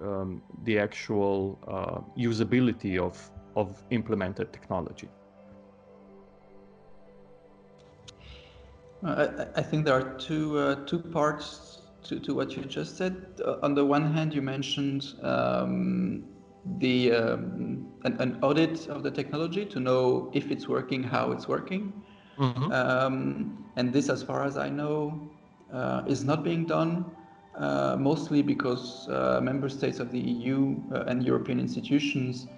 um, 0.00 0.42
the 0.64 0.78
actual 0.78 1.58
uh, 1.66 2.00
usability 2.20 2.98
of 2.98 3.30
of 3.56 3.82
implemented 3.90 4.52
technology 4.52 5.08
I, 9.04 9.46
I, 9.56 9.62
think 9.62 9.84
there 9.84 9.94
are 9.94 10.14
two 10.18 10.58
uh, 10.58 10.74
two 10.86 10.98
parts 10.98 11.82
to, 12.04 12.18
to 12.20 12.34
what 12.34 12.56
you 12.56 12.64
just 12.64 12.96
said. 12.96 13.40
Uh, 13.44 13.56
on 13.62 13.74
the 13.74 13.84
one 13.84 14.12
hand, 14.12 14.34
you 14.34 14.42
mentioned 14.42 15.14
um, 15.22 16.24
the 16.78 17.12
um, 17.12 17.88
an, 18.04 18.16
an, 18.20 18.38
audit 18.42 18.88
of 18.88 19.02
the 19.02 19.10
technology 19.10 19.64
to 19.66 19.80
know 19.80 20.30
if 20.32 20.50
it's 20.50 20.68
working, 20.68 21.02
how 21.02 21.32
it's 21.32 21.46
working, 21.46 21.92
mm-hmm. 22.38 22.72
um, 22.72 23.64
and 23.76 23.92
this, 23.92 24.08
as 24.08 24.22
far 24.22 24.44
as 24.44 24.56
I 24.56 24.68
know, 24.68 25.28
uh, 25.72 26.02
is 26.06 26.24
not 26.24 26.42
being 26.42 26.64
done. 26.64 27.04
Uh, 27.56 27.96
mostly 27.98 28.42
because 28.42 29.08
uh, 29.08 29.40
member 29.42 29.66
states 29.70 29.98
of 29.98 30.12
the 30.12 30.18
EU 30.18 30.76
and 31.06 31.24
European 31.24 31.58
institutions 31.58 32.48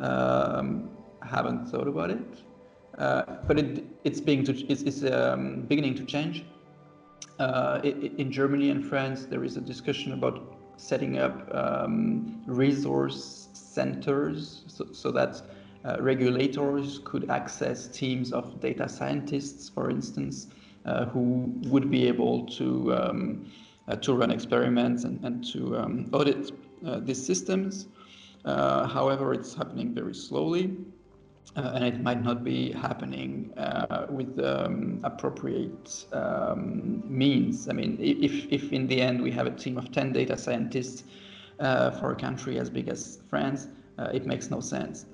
um, 0.00 0.90
haven't 1.22 1.66
thought 1.66 1.86
about 1.86 2.10
it. 2.10 2.42
Uh, 2.98 3.22
but 3.46 3.58
it, 3.58 3.84
it's 4.02 4.20
being 4.20 4.42
to, 4.44 4.52
it's, 4.66 4.82
it's 4.82 5.04
um, 5.04 5.62
beginning 5.62 5.94
to 5.94 6.04
change. 6.04 6.44
Uh, 7.38 7.80
in 7.84 8.32
Germany 8.32 8.70
and 8.70 8.84
France, 8.84 9.26
there 9.26 9.44
is 9.44 9.56
a 9.56 9.60
discussion 9.60 10.12
about 10.12 10.58
setting 10.76 11.18
up 11.18 11.54
um, 11.54 12.42
resource 12.46 13.48
centers 13.52 14.64
so, 14.66 14.86
so 14.92 15.12
that 15.12 15.40
uh, 15.84 15.96
regulators 16.00 17.00
could 17.04 17.30
access 17.30 17.86
teams 17.86 18.32
of 18.32 18.60
data 18.60 18.88
scientists, 18.88 19.68
for 19.68 19.90
instance, 19.90 20.48
uh, 20.84 21.04
who 21.06 21.52
would 21.66 21.88
be 21.90 22.08
able 22.08 22.44
to 22.46 22.92
um, 22.94 23.52
uh, 23.86 23.94
to 23.96 24.12
run 24.12 24.30
experiments 24.32 25.04
and, 25.04 25.24
and 25.24 25.44
to 25.52 25.76
um, 25.78 26.10
audit 26.12 26.50
uh, 26.84 26.98
these 26.98 27.24
systems. 27.24 27.86
however, 28.44 29.32
it's 29.32 29.54
happening 29.54 29.94
very 29.94 30.14
slowly 30.14 30.76
uh, 31.56 31.72
and 31.74 31.84
it 31.84 32.00
might 32.00 32.22
not 32.22 32.44
be 32.44 32.72
happening 32.72 33.52
uh, 33.56 34.06
with 34.08 34.38
um, 34.44 35.00
appropriate 35.02 36.06
um, 36.12 37.02
means. 37.06 37.68
I 37.68 37.72
mean, 37.72 37.96
if, 38.00 38.46
if 38.52 38.72
in 38.72 38.86
the 38.86 39.00
end 39.00 39.22
we 39.22 39.30
have 39.32 39.46
a 39.46 39.50
team 39.50 39.78
of 39.78 39.90
10 39.90 40.12
data 40.12 40.36
scientists 40.36 41.04
uh, 41.60 41.90
for 41.92 42.12
a 42.12 42.16
country 42.16 42.58
as 42.58 42.70
big 42.70 42.88
as 42.88 43.20
France, 43.28 43.68
uh, 43.98 44.10
it 44.12 44.26
makes 44.26 44.50
no 44.50 44.60
sense. 44.60 45.06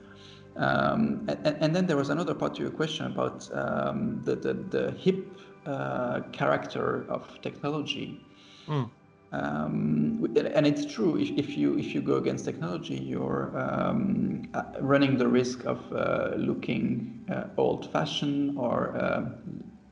Um, 0.56 1.24
and, 1.28 1.56
and, 1.60 1.74
then 1.74 1.86
there 1.86 1.96
was 1.96 2.10
another 2.10 2.34
part 2.34 2.54
to 2.56 2.62
your 2.62 2.70
question 2.70 3.06
about 3.06 3.50
um, 3.52 4.20
the, 4.22 4.36
the, 4.36 4.54
the, 4.54 4.92
hip 4.92 5.26
uh, 5.66 6.20
character 6.30 7.04
of 7.08 7.40
technology. 7.42 8.20
Mm. 8.68 8.88
Um, 9.34 10.24
and 10.36 10.66
it's 10.66 10.84
true. 10.84 11.18
If, 11.18 11.30
if, 11.36 11.56
you 11.56 11.78
if 11.78 11.94
you 11.94 12.00
go 12.00 12.16
against 12.16 12.44
technology, 12.44 12.96
you're 12.96 13.52
um, 13.58 14.48
uh, 14.54 14.62
running 14.80 15.18
the 15.18 15.26
risk 15.26 15.64
of 15.64 15.80
uh, 15.92 16.34
looking 16.36 17.24
uh, 17.30 17.44
old-fashioned 17.56 18.56
or 18.56 18.96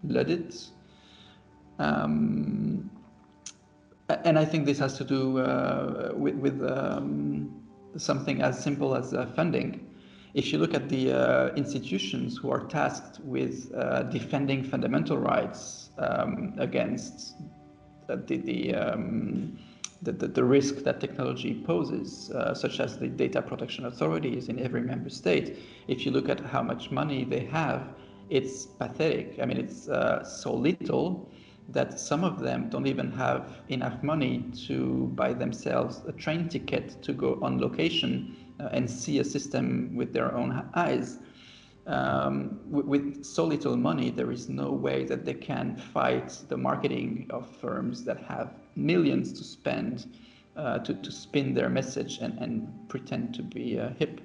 uh. 0.05 0.71
Um, 1.79 2.91
and 4.25 4.39
I 4.39 4.45
think 4.45 4.67
this 4.67 4.79
has 4.79 4.97
to 4.99 5.05
do 5.05 5.39
uh, 5.39 6.13
with, 6.15 6.35
with 6.37 6.63
um, 6.63 7.51
something 7.97 8.43
as 8.43 8.63
simple 8.63 8.95
as 8.95 9.15
uh, 9.15 9.27
funding. 9.35 9.89
If 10.35 10.53
you 10.53 10.59
look 10.59 10.75
at 10.75 10.89
the 10.89 11.13
uh, 11.13 11.55
institutions 11.55 12.39
who 12.39 12.51
are 12.51 12.65
tasked 12.67 13.21
with 13.21 13.71
defending 14.11 14.63
fundamental 14.65 15.19
rights 15.19 15.91
um, 15.99 16.55
against 18.09 18.29
the, 18.29 18.37
the 18.39 18.75
um, 18.75 19.59
the, 20.03 20.11
the, 20.11 20.27
the, 20.27 20.43
risk 20.43 20.79
that 20.79 21.01
technology 21.01 21.63
poses, 21.65 22.31
uh, 22.33 22.53
such 22.55 22.81
as 22.81 22.99
the 22.99 23.07
data 23.07 23.41
protection 23.41 23.87
authorities 23.87 24.49
in 24.49 24.59
every 24.59 24.81
member 24.81 25.09
state. 25.09 25.59
If 25.87 26.05
you 26.05 26.11
look 26.11 26.29
at 26.29 26.41
how 26.41 26.61
much 26.61 26.91
money 26.91 27.25
they 27.25 27.45
have, 27.47 27.95
it's 28.29 28.67
pathetic. 28.67 29.39
I 29.41 29.47
mean, 29.47 29.59
it's 29.59 29.89
uh, 29.89 30.25
so 30.25 30.53
little 30.55 31.31
that 31.69 32.01
some 32.01 32.25
of 32.25 32.41
them 32.41 32.69
don't 32.69 32.89
even 32.89 33.13
have 33.13 33.61
enough 33.69 34.03
money 34.03 34.45
to 34.67 35.13
buy 35.15 35.33
themselves 35.33 36.03
a 36.09 36.13
train 36.13 36.49
ticket 36.49 37.01
to 37.03 37.13
go 37.13 37.39
on 37.41 37.61
location 37.61 38.37
uh, 38.59 38.71
and 38.73 38.91
see 38.91 39.21
a 39.21 39.25
system 39.25 39.95
with 39.95 40.13
their 40.13 40.35
own 40.35 40.69
eyes. 40.75 41.19
Um, 41.87 42.61
with, 42.71 42.87
with 42.87 43.25
so 43.25 43.45
little 43.45 43.77
money, 43.77 44.11
there 44.11 44.31
is 44.31 44.49
no 44.49 44.71
way 44.71 45.05
that 45.05 45.25
they 45.25 45.35
can 45.35 45.77
fight 45.77 46.39
the 46.49 46.57
marketing 46.57 47.27
of 47.31 47.49
firms 47.57 48.05
that 48.05 48.23
have 48.23 48.55
millions 48.77 49.33
to 49.33 49.45
spend 49.45 50.07
uh, 50.57 50.79
to, 50.81 50.95
to 50.95 51.11
spin 51.11 51.55
their 51.55 51.69
message 51.69 52.19
and, 52.19 52.39
and 52.39 52.69
pretend 52.89 53.35
to 53.35 53.43
be 53.43 53.79
uh, 53.79 53.91
hip. 53.99 54.21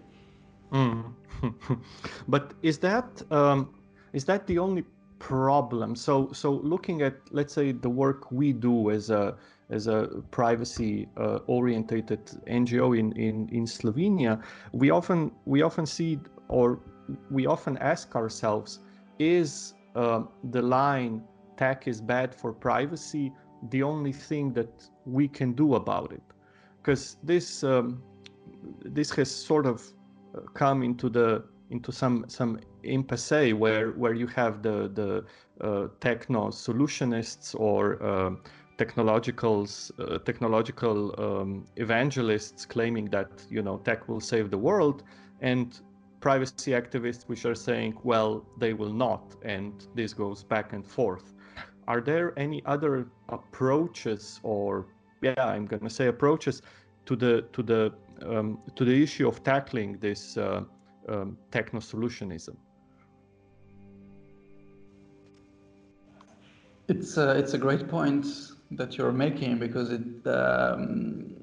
Mm. 0.72 1.14
but 2.28 2.54
is 2.62 2.78
that 2.80 3.22
um, 3.32 3.74
is 4.14 4.26
that 4.26 4.46
the 4.48 4.60
only 4.60 4.84
problem? 5.20 5.96
So 5.96 6.30
so 6.34 6.52
looking 6.52 7.02
at 7.02 7.16
let's 7.32 7.54
say 7.54 7.72
the 7.72 7.90
work 7.90 8.32
we 8.32 8.54
do 8.54 8.92
as 8.92 9.10
a 9.10 9.36
as 9.70 9.88
a 9.88 10.08
privacy 10.32 11.08
uh, 11.18 11.40
orientated 11.48 12.26
NGO 12.48 12.98
in, 12.98 13.12
in, 13.14 13.50
in 13.50 13.66
Slovenia, 13.66 14.42
we 14.72 14.90
often 14.92 15.32
we 15.46 15.62
often 15.62 15.86
see 15.86 16.20
or 16.48 16.80
we 17.30 17.46
often 17.46 17.78
ask 17.78 18.16
ourselves, 18.16 18.80
is 19.20 19.74
uh, 19.96 20.24
the 20.52 20.62
line 20.62 21.24
tech 21.58 21.88
is 21.88 22.02
bad 22.02 22.34
for 22.34 22.54
privacy 22.54 23.34
the 23.72 23.82
only 23.82 24.14
thing 24.14 24.54
that 24.54 24.88
we 25.06 25.28
can 25.28 25.54
do 25.54 25.76
about 25.76 26.12
it? 26.12 26.22
Because 26.82 27.18
this 27.24 27.64
um, 27.64 28.02
this 28.84 29.12
has 29.12 29.30
sort 29.32 29.66
of 29.66 29.82
uh, 30.36 30.42
come 30.54 30.84
into 30.84 31.10
the 31.10 31.44
into 31.70 31.92
some 31.92 32.26
some 32.28 32.60
impasse 32.84 33.54
where 33.54 33.92
where 33.92 34.14
you 34.14 34.28
have 34.28 34.62
the 34.62 34.90
the 34.94 35.26
uh, 35.66 35.88
techno 36.00 36.50
solutionists 36.50 37.56
or 37.60 38.02
uh, 38.02 38.32
technologicals 38.78 39.92
uh, 40.00 40.20
technological 40.20 41.14
um, 41.20 41.66
evangelists 41.78 42.66
claiming 42.66 43.06
that 43.06 43.30
you 43.50 43.62
know 43.62 43.78
tech 43.80 44.08
will 44.08 44.22
save 44.22 44.50
the 44.52 44.58
world 44.58 45.04
and 45.42 45.82
privacy 46.20 46.72
activists 46.72 47.24
which 47.28 47.46
are 47.46 47.56
saying 47.56 47.98
well 48.04 48.46
they 48.58 48.74
will 48.74 48.94
not 48.94 49.36
and 49.44 49.88
this 49.96 50.14
goes 50.14 50.44
back 50.44 50.74
and 50.74 50.86
forth. 50.86 51.34
Are 51.88 52.02
there 52.02 52.38
any 52.38 52.62
other 52.66 53.08
approaches 53.30 54.40
or 54.44 54.88
yeah 55.22 55.34
i'm 55.38 55.66
going 55.66 55.82
to 55.82 55.90
say 55.90 56.08
approaches 56.08 56.62
to 57.06 57.16
the 57.16 57.46
to 57.54 57.64
the 57.64 57.94
um, 58.26 58.60
to 58.76 58.84
the 58.86 59.04
issue 59.04 59.28
of 59.28 59.44
tackling 59.44 59.98
this 60.00 60.38
uh, 60.38 60.64
um, 61.10 61.38
techno 61.52 61.80
solutionism 61.80 62.56
it's 66.88 67.18
a, 67.18 67.32
it's 67.32 67.54
a 67.54 67.58
great 67.58 67.88
point 67.88 68.26
that 68.72 68.98
you're 68.98 69.12
making 69.12 69.58
because 69.58 69.92
it 69.92 70.28
um, 70.28 71.37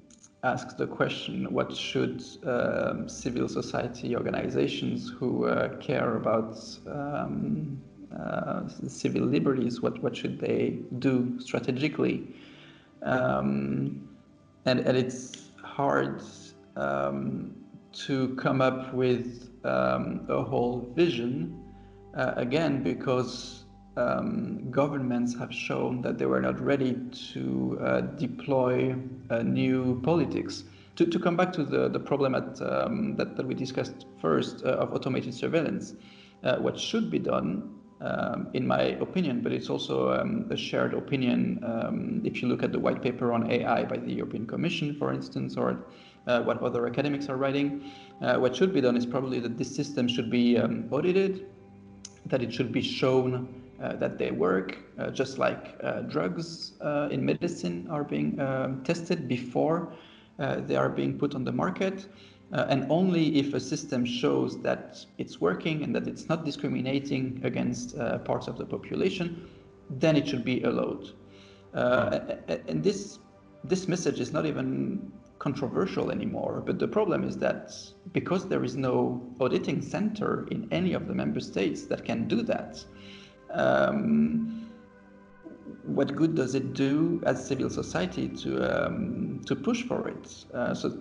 asks 0.45 0.75
the 0.75 0.87
question 0.87 1.51
what 1.53 1.75
should 1.75 2.23
um, 2.47 3.09
civil 3.09 3.49
society 3.49 4.15
organizations 4.15 5.11
who 5.19 5.47
uh, 5.47 5.77
care 5.79 6.17
about 6.17 6.59
um, 6.87 7.81
uh, 8.17 8.69
civil 8.87 9.23
liberties 9.23 9.81
what, 9.81 10.01
what 10.03 10.15
should 10.15 10.39
they 10.39 10.79
do 10.99 11.37
strategically? 11.41 12.29
Um, 13.03 14.09
and, 14.67 14.81
and 14.81 14.97
it's 14.97 15.51
hard 15.63 16.23
um, 16.77 17.55
to 17.93 18.35
come 18.37 18.61
up 18.61 18.93
with 18.95 19.51
um, 19.65 20.27
a 20.29 20.43
whole 20.43 20.93
vision 20.95 21.61
uh, 22.17 22.35
again 22.37 22.83
because 22.83 23.64
um, 23.97 24.71
governments 24.71 25.37
have 25.39 25.53
shown 25.53 26.03
that 26.03 26.19
they 26.19 26.27
were 26.27 26.41
not 26.41 26.61
ready 26.61 26.97
to 27.33 27.79
uh, 27.81 28.01
deploy 28.01 28.95
uh, 29.31 29.43
new 29.43 30.01
politics. 30.03 30.65
To, 30.97 31.07
to 31.07 31.19
come 31.19 31.37
back 31.37 31.53
to 31.55 31.65
the, 31.65 31.89
the 31.89 31.99
problem 31.99 32.35
at, 32.35 32.61
um, 32.63 33.17
that, 33.17 33.37
that 33.37 33.47
we 33.47 33.55
discussed 33.55 34.07
first 34.21 34.65
uh, 34.65 34.71
of 34.71 34.93
automated 34.93 35.35
surveillance, 35.35 35.95
uh, 36.45 36.57
what 36.57 36.79
should 36.79 37.11
be 37.11 37.19
done, 37.19 37.79
um, 38.01 38.49
in 38.53 38.67
my 38.67 38.83
opinion, 38.83 39.41
but 39.41 39.53
it's 39.53 39.71
also 39.71 40.13
um, 40.13 40.47
a 40.51 40.57
shared 40.57 40.95
opinion 40.95 41.61
um, 41.65 42.21
if 42.25 42.43
you 42.43 42.49
look 42.49 42.63
at 42.63 42.71
the 42.71 42.79
white 42.79 43.03
paper 43.03 43.33
on 43.33 43.51
AI 43.51 43.85
by 43.85 43.97
the 43.97 44.13
European 44.13 44.47
Commission, 44.47 44.95
for 44.99 45.13
instance, 45.13 45.57
or 45.57 45.87
uh, 46.27 46.43
what 46.43 46.61
other 46.63 46.87
academics 46.87 47.29
are 47.29 47.37
writing, 47.37 47.91
what 48.21 48.55
should 48.55 48.73
be 48.73 48.81
done 48.81 48.97
is 48.97 49.05
probably 49.05 49.41
that 49.41 49.59
this 49.59 49.75
system 49.75 50.09
should 50.09 50.31
be 50.31 50.57
um, 50.59 50.89
audited, 50.91 51.47
that 52.27 52.43
it 52.43 52.53
should 52.53 52.73
be 52.73 52.81
shown 52.81 53.64
that 53.79 54.19
they 54.19 54.31
work, 54.31 54.79
uh, 54.99 55.11
just 55.11 55.39
like 55.39 55.77
uh, 55.83 56.03
drugs 56.03 56.73
in 57.11 57.25
medicine 57.25 57.87
are 57.91 58.05
being 58.05 58.39
um, 58.41 58.83
tested 58.85 59.29
before 59.29 59.93
they 60.39 60.77
are 60.77 60.89
being 60.89 61.19
put 61.19 61.35
on 61.35 61.45
the 61.45 61.53
market. 61.53 62.07
Uh, 62.53 62.67
and 62.69 62.87
only 62.89 63.37
if 63.37 63.53
a 63.55 63.61
system 63.61 64.05
shows 64.05 64.61
that 64.63 65.05
it's 65.19 65.41
working 65.41 65.83
and 65.83 65.95
that 65.95 66.07
it's 66.07 66.29
not 66.29 66.45
discriminating 66.45 67.41
against 67.43 67.97
uh, 67.99 68.19
parts 68.19 68.47
of 68.47 68.57
the 68.59 68.65
population, 68.65 69.49
then 69.91 70.15
it 70.15 70.29
should 70.29 70.45
be 70.45 70.63
allowed. 70.63 71.11
Uh, 71.75 72.21
and 72.69 72.83
this 72.85 73.19
this 73.65 73.89
message 73.89 74.21
is 74.21 74.31
not 74.33 74.45
even 74.47 75.11
controversial 75.39 76.11
anymore. 76.11 76.63
But 76.65 76.79
the 76.79 76.87
problem 76.87 77.25
is 77.25 77.39
that 77.39 77.73
because 78.13 78.47
there 78.47 78.63
is 78.63 78.77
no 78.77 79.27
auditing 79.41 79.81
center 79.81 80.47
in 80.51 80.69
any 80.71 80.93
of 80.93 81.09
the 81.09 81.15
member 81.15 81.41
states 81.41 81.87
that 81.87 82.05
can 82.05 82.29
do 82.29 82.43
that, 82.43 82.85
um, 83.55 84.69
what 85.85 86.15
good 86.17 86.35
does 86.35 86.55
it 86.55 86.73
do 86.73 87.23
as 87.27 87.47
civil 87.47 87.69
society 87.69 88.29
to 88.29 88.87
um, 88.87 89.41
to 89.47 89.55
push 89.55 89.83
for 89.83 90.09
it? 90.09 90.45
Uh, 90.55 90.75
so 90.75 90.97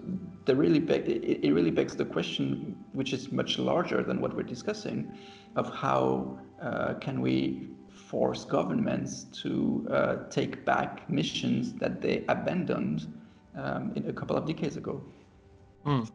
the 0.46 0.56
really 0.56 0.80
beg, 0.80 1.08
it, 1.08 1.46
it, 1.46 1.54
really 1.54 1.72
begs 1.72 1.96
the 1.96 2.06
question, 2.06 2.76
which 2.92 3.14
is 3.14 3.32
much 3.32 3.58
larger 3.58 4.04
than 4.04 4.20
what 4.20 4.36
we're 4.36 4.44
discussing, 4.44 5.12
of 5.56 5.74
how 5.74 6.38
uh, 6.62 6.96
can 6.96 7.22
we 7.22 7.70
force 7.90 8.44
governments 8.44 9.24
to 9.42 9.88
uh, 9.90 10.16
take 10.30 10.66
back 10.66 11.10
missions 11.10 11.74
that 11.74 12.02
they 12.02 12.24
abandoned 12.28 13.12
um, 13.56 13.92
in 13.96 14.10
a 14.10 14.14
couple 14.14 14.36
of 14.36 14.46
decades 14.46 14.78
ago. 14.78 15.02
Mm. 15.86 16.10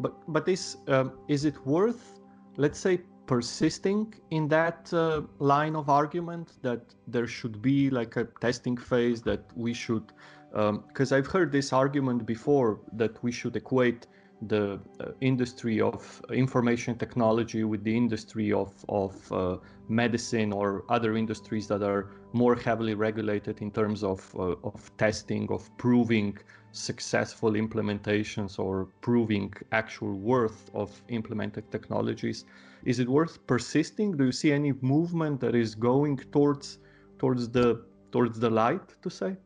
But 0.00 0.14
but 0.32 0.44
this 0.44 0.76
um, 0.88 1.12
is 1.28 1.44
it 1.44 1.54
worth, 1.66 2.20
let's 2.56 2.78
say, 2.78 3.00
persisting 3.28 4.12
in 4.30 4.48
that 4.48 4.92
uh, 4.92 5.20
line 5.38 5.76
of 5.76 5.88
argument 5.88 6.54
that 6.62 6.82
there 7.06 7.26
should 7.26 7.60
be 7.62 7.90
like 7.90 8.16
a 8.16 8.24
testing 8.40 8.76
phase 8.76 9.22
that 9.22 9.42
we 9.54 9.72
should 9.72 10.12
because 10.50 11.12
um, 11.12 11.18
I've 11.18 11.26
heard 11.26 11.52
this 11.52 11.72
argument 11.74 12.24
before 12.24 12.80
that 12.94 13.22
we 13.22 13.30
should 13.30 13.54
equate 13.54 14.06
the 14.42 14.80
uh, 15.00 15.10
industry 15.20 15.80
of 15.80 16.22
information 16.32 16.96
technology 16.96 17.64
with 17.64 17.84
the 17.84 17.94
industry 17.94 18.52
of, 18.52 18.72
of 18.88 19.32
uh, 19.32 19.56
medicine 19.88 20.52
or 20.52 20.84
other 20.88 21.16
industries 21.16 21.66
that 21.68 21.82
are 21.82 22.10
more 22.32 22.54
heavily 22.54 22.94
regulated 22.94 23.60
in 23.60 23.70
terms 23.70 24.02
of, 24.02 24.34
uh, 24.38 24.54
of 24.64 24.90
testing, 24.96 25.46
of 25.50 25.68
proving 25.76 26.38
successful 26.72 27.52
implementations 27.52 28.58
or 28.58 28.86
proving 29.00 29.52
actual 29.72 30.14
worth 30.14 30.70
of 30.72 31.02
implemented 31.08 31.70
technologies. 31.70 32.44
Is 32.84 32.98
it 32.98 33.08
worth 33.08 33.46
persisting? 33.46 34.16
Do 34.16 34.24
you 34.24 34.32
see 34.32 34.52
any 34.52 34.72
movement 34.80 35.40
that 35.40 35.54
is 35.54 35.74
going 35.74 36.18
towards 36.32 36.78
towards 37.18 37.48
the 37.48 37.84
towards 38.12 38.38
the 38.38 38.50
light, 38.50 38.88
to 39.02 39.10
say? 39.10 39.36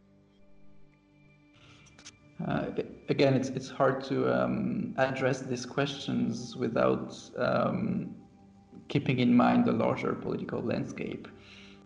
Uh, 2.46 2.66
again, 3.08 3.34
it's 3.34 3.48
it's 3.50 3.70
hard 3.70 4.02
to 4.04 4.16
um, 4.32 4.94
address 4.98 5.40
these 5.40 5.64
questions 5.64 6.56
without 6.56 7.16
um, 7.36 8.14
keeping 8.88 9.18
in 9.20 9.34
mind 9.34 9.64
the 9.64 9.72
larger 9.72 10.12
political 10.12 10.60
landscape. 10.60 11.28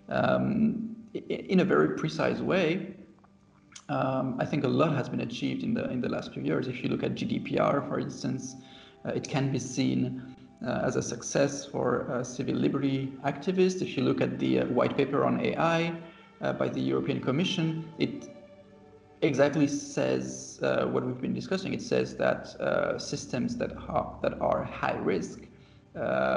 Um, 0.08 0.96
in 1.28 1.60
a 1.60 1.64
very 1.64 1.96
precise 1.96 2.40
way, 2.40 2.94
um, 3.88 4.36
I 4.38 4.44
think 4.44 4.64
a 4.64 4.68
lot 4.68 4.94
has 4.94 5.08
been 5.08 5.20
achieved 5.20 5.62
in 5.62 5.74
the 5.74 5.90
in 5.90 6.00
the 6.00 6.08
last 6.08 6.32
few 6.32 6.42
years. 6.42 6.68
If 6.68 6.82
you 6.82 6.88
look 6.88 7.02
at 7.02 7.14
GDPR, 7.14 7.86
for 7.88 8.00
instance, 8.00 8.56
uh, 9.04 9.10
it 9.10 9.28
can 9.28 9.52
be 9.52 9.58
seen 9.58 10.35
as 10.66 10.96
a 10.96 11.02
success 11.02 11.64
for 11.64 12.10
uh, 12.10 12.24
civil 12.24 12.54
liberty 12.54 13.12
activists. 13.24 13.82
If 13.82 13.96
you 13.96 14.02
look 14.02 14.20
at 14.20 14.38
the 14.38 14.60
uh, 14.60 14.66
white 14.66 14.96
paper 14.96 15.24
on 15.24 15.40
AI 15.40 15.94
uh, 16.40 16.52
by 16.54 16.68
the 16.68 16.80
European 16.80 17.20
Commission, 17.20 17.84
it 17.98 18.28
exactly 19.22 19.66
says 19.66 20.58
uh, 20.62 20.86
what 20.86 21.04
we've 21.04 21.20
been 21.20 21.34
discussing. 21.34 21.72
It 21.72 21.82
says 21.82 22.16
that 22.16 23.00
systems 23.00 23.56
that 23.56 23.72
are 23.88 24.18
that 24.22 24.40
are 24.40 24.64
high 24.64 24.98
risk 24.98 25.40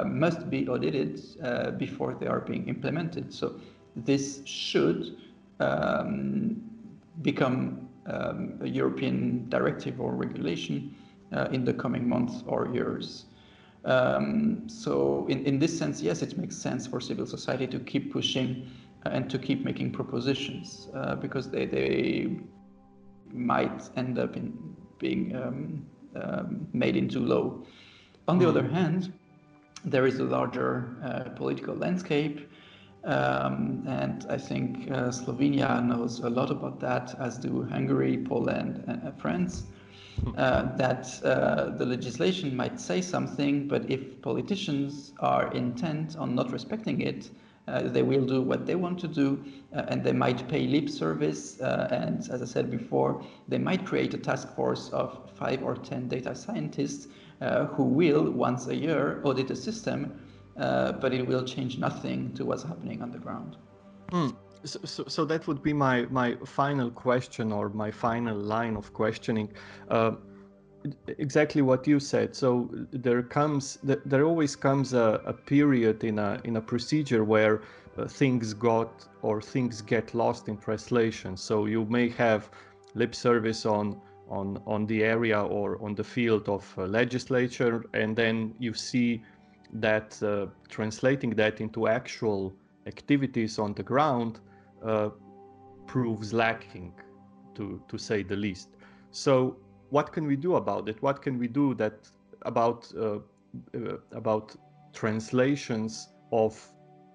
must 0.06 0.48
be 0.48 0.68
audited 0.68 1.20
before 1.78 2.14
they 2.14 2.26
are 2.26 2.40
being 2.40 2.68
implemented. 2.68 3.32
So 3.34 3.56
this 3.96 4.40
should 4.46 5.16
um, 5.58 6.62
become 7.22 7.88
um, 8.06 8.58
a 8.60 8.66
European 8.66 9.48
directive 9.48 10.00
or 10.00 10.14
regulation 10.14 10.94
uh, 11.32 11.48
in 11.52 11.64
the 11.64 11.72
coming 11.72 12.08
months 12.08 12.42
or 12.46 12.68
years. 12.72 13.26
Um, 13.84 14.68
so 14.68 15.26
in, 15.28 15.44
in 15.46 15.58
this 15.58 15.76
sense, 15.76 16.02
yes, 16.02 16.22
it 16.22 16.36
makes 16.36 16.56
sense 16.56 16.86
for 16.86 17.00
civil 17.00 17.26
society 17.26 17.66
to 17.68 17.78
keep 17.78 18.12
pushing 18.12 18.70
uh, 19.06 19.10
and 19.10 19.30
to 19.30 19.38
keep 19.38 19.64
making 19.64 19.92
propositions 19.92 20.88
uh, 20.94 21.14
because 21.14 21.50
they, 21.50 21.66
they 21.66 22.38
might 23.32 23.88
end 23.96 24.18
up 24.18 24.36
in 24.36 24.76
being 24.98 25.34
um, 25.36 25.86
um, 26.16 26.68
made 26.72 26.96
into 26.96 27.20
law. 27.20 27.58
On 28.28 28.38
the 28.38 28.44
mm. 28.44 28.48
other 28.48 28.68
hand, 28.68 29.12
there 29.84 30.06
is 30.06 30.18
a 30.18 30.24
larger 30.24 30.96
uh, 31.02 31.30
political 31.30 31.74
landscape 31.74 32.50
um, 33.04 33.82
and 33.86 34.26
I 34.28 34.36
think 34.36 34.90
uh, 34.90 35.08
Slovenia 35.08 35.84
knows 35.84 36.20
a 36.20 36.28
lot 36.28 36.50
about 36.50 36.80
that, 36.80 37.18
as 37.18 37.38
do 37.38 37.62
Hungary, 37.62 38.18
Poland, 38.18 38.84
and 38.86 39.08
uh, 39.08 39.12
France. 39.12 39.64
Uh, 40.36 40.76
that 40.76 41.20
uh, 41.24 41.70
the 41.76 41.84
legislation 41.84 42.54
might 42.54 42.80
say 42.80 43.00
something, 43.00 43.68
but 43.68 43.90
if 43.90 44.20
politicians 44.22 45.12
are 45.20 45.52
intent 45.52 46.16
on 46.16 46.34
not 46.34 46.50
respecting 46.52 47.00
it, 47.00 47.30
uh, 47.68 47.82
they 47.82 48.02
will 48.02 48.24
do 48.24 48.42
what 48.42 48.66
they 48.66 48.74
want 48.74 48.98
to 48.98 49.08
do, 49.08 49.42
uh, 49.74 49.82
and 49.88 50.02
they 50.02 50.12
might 50.12 50.48
pay 50.48 50.66
lip 50.66 50.88
service. 50.88 51.58
and 51.60 52.18
as 52.30 52.42
I 52.42 52.44
said 52.44 52.70
before, 52.70 53.24
they 53.48 53.58
might 53.58 53.86
create 53.86 54.14
a 54.14 54.18
task 54.18 54.54
force 54.54 54.90
of 54.90 55.30
five 55.34 55.62
or 55.62 55.76
ten 55.76 56.08
data 56.08 56.34
scientists 56.34 57.08
who 57.74 57.84
will, 57.84 58.30
once 58.30 58.66
a 58.66 58.76
year, 58.76 59.20
audit 59.24 59.50
a 59.50 59.56
system 59.56 60.20
uh, 60.60 60.92
but 60.92 61.12
it 61.12 61.26
will 61.26 61.44
change 61.44 61.78
nothing 61.78 62.32
to 62.34 62.44
what's 62.44 62.62
happening 62.62 63.00
on 63.02 63.10
the 63.10 63.18
ground. 63.18 63.56
Mm. 64.10 64.36
So, 64.64 65.04
so, 65.08 65.24
that 65.24 65.46
would 65.46 65.62
be 65.62 65.72
my, 65.72 66.02
my 66.10 66.36
final 66.44 66.90
question 66.90 67.50
or 67.50 67.70
my 67.70 67.90
final 67.90 68.36
line 68.36 68.76
of 68.76 68.92
questioning. 68.92 69.48
Uh, 69.88 70.12
exactly 71.18 71.62
what 71.62 71.86
you 71.86 72.00
said. 72.00 72.34
So 72.34 72.68
there 72.90 73.22
comes, 73.22 73.78
there 73.82 74.24
always 74.24 74.56
comes 74.56 74.92
a, 74.92 75.20
a 75.26 75.32
period 75.32 76.04
in 76.04 76.18
a 76.18 76.40
in 76.44 76.56
a 76.56 76.60
procedure 76.60 77.24
where 77.24 77.62
uh, 77.98 78.06
things 78.06 78.54
got 78.54 79.06
or 79.22 79.42
things 79.42 79.82
get 79.82 80.14
lost 80.14 80.48
in 80.48 80.56
translation. 80.58 81.36
So 81.36 81.66
you 81.66 81.84
may 81.86 82.08
have 82.10 82.50
lip 82.94 83.14
service 83.14 83.66
on 83.66 84.00
on 84.28 84.62
on 84.66 84.86
the 84.86 85.04
area 85.04 85.40
or 85.42 85.82
on 85.82 85.94
the 85.94 86.04
field 86.04 86.48
of 86.48 86.72
uh, 86.78 86.86
legislature, 86.86 87.84
and 87.92 88.16
then 88.16 88.54
you 88.58 88.74
see 88.74 89.22
that 89.72 90.20
uh, 90.22 90.46
translating 90.68 91.30
that 91.30 91.60
into 91.60 91.88
actual 91.88 92.52
activities 92.86 93.58
on 93.58 93.74
the 93.74 93.82
ground 93.82 94.40
uh, 94.84 95.10
proves 95.86 96.32
lacking, 96.32 96.92
to, 97.54 97.82
to 97.88 97.98
say 97.98 98.22
the 98.22 98.36
least. 98.36 98.68
So, 99.10 99.56
what 99.90 100.12
can 100.12 100.26
we 100.26 100.36
do 100.36 100.54
about 100.54 100.88
it? 100.88 101.02
What 101.02 101.20
can 101.20 101.38
we 101.38 101.48
do 101.48 101.74
that 101.74 102.08
about 102.42 102.90
uh, 102.96 103.18
uh 103.74 103.96
about 104.12 104.54
translations 104.92 106.08
of 106.32 106.52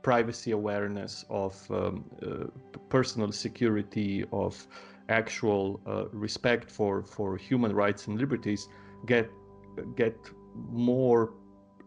privacy 0.04 0.52
awareness, 0.52 1.26
of 1.30 1.56
um, 1.72 2.04
uh, 2.22 2.46
personal 2.90 3.32
security, 3.32 4.26
of 4.34 4.68
actual 5.08 5.80
uh, 5.88 6.06
respect 6.12 6.70
for 6.70 7.04
for 7.04 7.38
human 7.38 7.74
rights 7.74 8.08
and 8.08 8.20
liberties 8.20 8.68
get 9.06 9.30
get 9.96 10.18
more 10.54 11.32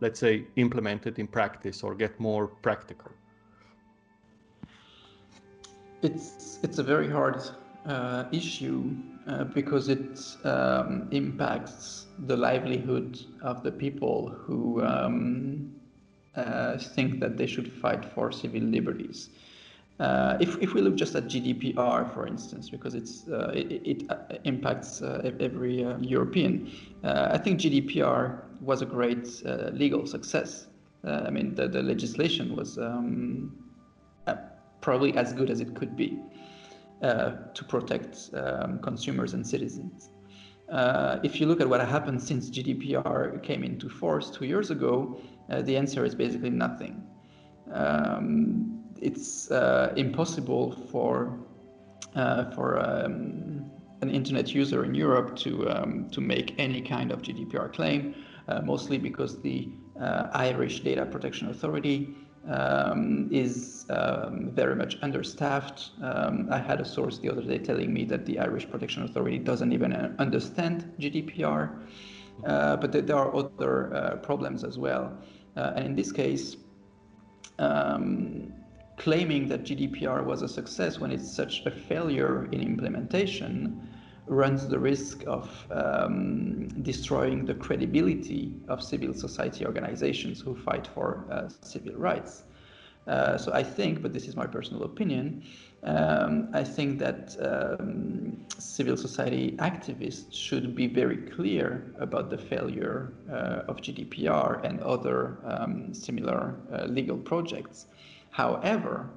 let's 0.01 0.21
say, 0.21 0.45
implemented 0.57 1.19
in 1.19 1.27
practice 1.27 1.83
or 1.83 1.95
get 1.95 2.19
more 2.21 2.47
practical? 2.47 3.11
It's 6.03 6.59
it's 6.63 6.79
a 6.79 6.83
very 6.83 7.11
hard 7.11 7.43
uh, 7.87 8.25
issue 8.33 8.95
uh, 9.27 9.45
because 9.45 9.89
it 9.89 10.21
um, 10.45 11.09
impacts 11.11 12.07
the 12.27 12.37
livelihood 12.37 13.19
of 13.43 13.63
the 13.63 13.73
people 13.73 14.29
who 14.29 14.85
um, 14.85 15.75
uh, 16.37 16.79
think 16.79 17.21
that 17.21 17.37
they 17.37 17.47
should 17.47 17.73
fight 17.73 18.05
for 18.05 18.31
civil 18.31 18.61
liberties. 18.61 19.31
Uh, 19.99 20.37
if, 20.41 20.57
if 20.63 20.75
we 20.75 20.81
look 20.81 20.95
just 20.95 21.17
at 21.17 21.25
GDPR, 21.25 22.15
for 22.15 22.27
instance, 22.27 22.71
because 22.71 22.95
it's, 22.95 23.27
uh, 23.29 23.51
it, 23.53 23.83
it 23.85 24.03
uh, 24.11 24.17
impacts 24.45 25.03
every 25.03 25.83
European, 26.01 26.71
I 27.03 27.39
think 27.39 27.59
GDPR 27.61 28.43
was 28.61 28.83
a 28.83 28.87
great 28.87 29.27
legal 29.73 30.07
success. 30.07 30.69
I 31.05 31.31
mean, 31.31 31.55
the, 31.55 31.67
the 31.67 31.83
legislation 31.83 32.55
was 32.55 32.79
um, 32.79 33.68
probably 34.81 35.17
as 35.17 35.33
good 35.33 35.51
as 35.51 35.61
it 35.61 35.75
could 35.75 35.97
be 35.97 36.19
to 37.03 37.65
protect 37.69 38.31
um, 38.35 38.81
consumers 38.81 39.33
and 39.35 39.47
citizens. 39.47 40.11
if 41.23 41.41
you 41.41 41.47
look 41.47 41.61
at 41.61 41.69
what 41.69 41.81
happened 41.81 42.21
since 42.21 42.51
GDPR 42.51 43.43
came 43.43 43.63
into 43.63 43.89
force 43.89 44.31
two 44.31 44.47
years 44.47 44.71
ago, 44.71 45.21
the 45.49 45.77
answer 45.77 46.05
is 46.05 46.15
basically 46.15 46.51
nothing. 46.51 47.03
Um, 47.73 48.79
it's 49.01 49.51
uh, 49.51 49.93
impossible 49.97 50.73
for 50.91 51.39
uh, 52.15 52.51
for 52.51 52.79
um, 52.79 53.71
an 54.01 54.11
internet 54.11 54.55
user 54.55 54.85
in 54.85 54.95
Europe 54.95 55.37
to 55.37 55.69
um, 55.71 56.09
to 56.11 56.21
make 56.21 56.55
any 56.59 56.81
kind 56.81 57.13
of 57.13 57.23
GDPR 57.23 57.73
claim, 57.73 58.15
uh, 58.49 58.61
mostly 58.63 58.99
because 58.99 59.41
the 59.43 59.69
uh, 60.01 60.29
Irish 60.33 60.81
Data 60.81 61.05
Protection 61.07 61.49
Authority 61.49 62.17
um, 62.47 63.29
is 63.31 63.87
um, 63.91 64.51
very 64.53 64.77
much 64.77 64.99
understaffed. 65.03 65.91
Um, 66.03 66.49
I 66.51 66.59
had 66.59 66.81
a 66.81 66.85
source 66.85 67.19
the 67.19 67.31
other 67.31 67.43
day 67.43 67.59
telling 67.59 67.93
me 67.93 68.05
that 68.05 68.27
the 68.27 68.39
Irish 68.39 68.69
Protection 68.71 69.03
Authority 69.03 69.39
doesn't 69.39 69.73
even 69.73 69.93
uh, 69.93 70.15
understand 70.19 70.93
GDPR, 70.99 71.71
uh, 72.47 72.77
but 72.77 72.93
there 72.93 73.17
are 73.17 73.35
other 73.35 74.21
problems 74.23 74.65
as 74.65 74.79
well. 74.79 75.17
and 75.57 75.87
in 75.87 75.95
this 75.95 76.13
case, 76.13 76.57
um, 77.59 78.53
claiming 78.97 79.49
that 79.49 79.65
GDPR 79.65 80.25
was 80.25 80.43
a 80.43 80.49
success 80.49 80.99
when 80.99 81.11
it's 81.11 81.31
such 81.31 81.65
a 81.67 81.71
failure 81.71 82.49
in 82.53 82.61
implementation 82.61 83.89
runs 84.29 84.67
the 84.69 84.79
risk 84.79 85.25
of 85.27 85.67
um, 85.71 86.69
destroying 86.83 87.45
the 87.45 87.55
credibility 87.55 88.53
of 88.69 88.83
civil 88.83 89.15
society 89.15 89.67
organizations 89.67 90.41
who 90.41 90.55
fight 90.55 90.87
for 90.87 91.25
uh, 91.31 91.49
civil 91.63 91.95
rights. 91.95 92.45
Uh, 93.07 93.39
so 93.39 93.53
I 93.53 93.63
think, 93.63 94.03
but 94.03 94.13
this 94.13 94.29
is 94.29 94.37
my 94.37 94.47
personal 94.47 94.85
opinion, 94.85 95.43
um, 95.83 96.51
I 96.53 96.63
think 96.63 96.99
that 96.99 97.37
um, 97.41 98.45
civil 98.59 98.97
society 98.97 99.57
activists 99.59 100.33
should 100.33 100.75
be 100.75 100.87
very 100.87 101.17
clear 101.17 101.95
about 101.99 102.29
the 102.29 102.37
failure 102.37 103.15
uh, 103.31 103.63
of 103.69 103.79
GDPR 103.79 104.63
and 104.65 104.81
other 104.81 105.39
um, 105.45 105.95
similar 105.95 106.57
uh, 106.71 106.85
legal 106.85 107.17
projects 107.17 107.87
However, 108.31 109.11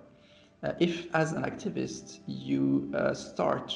uh, 0.64 0.74
if 0.80 1.14
as 1.16 1.34
an 1.34 1.44
activist 1.44 2.20
you 2.28 2.92
uh, 2.96 3.14
start 3.14 3.74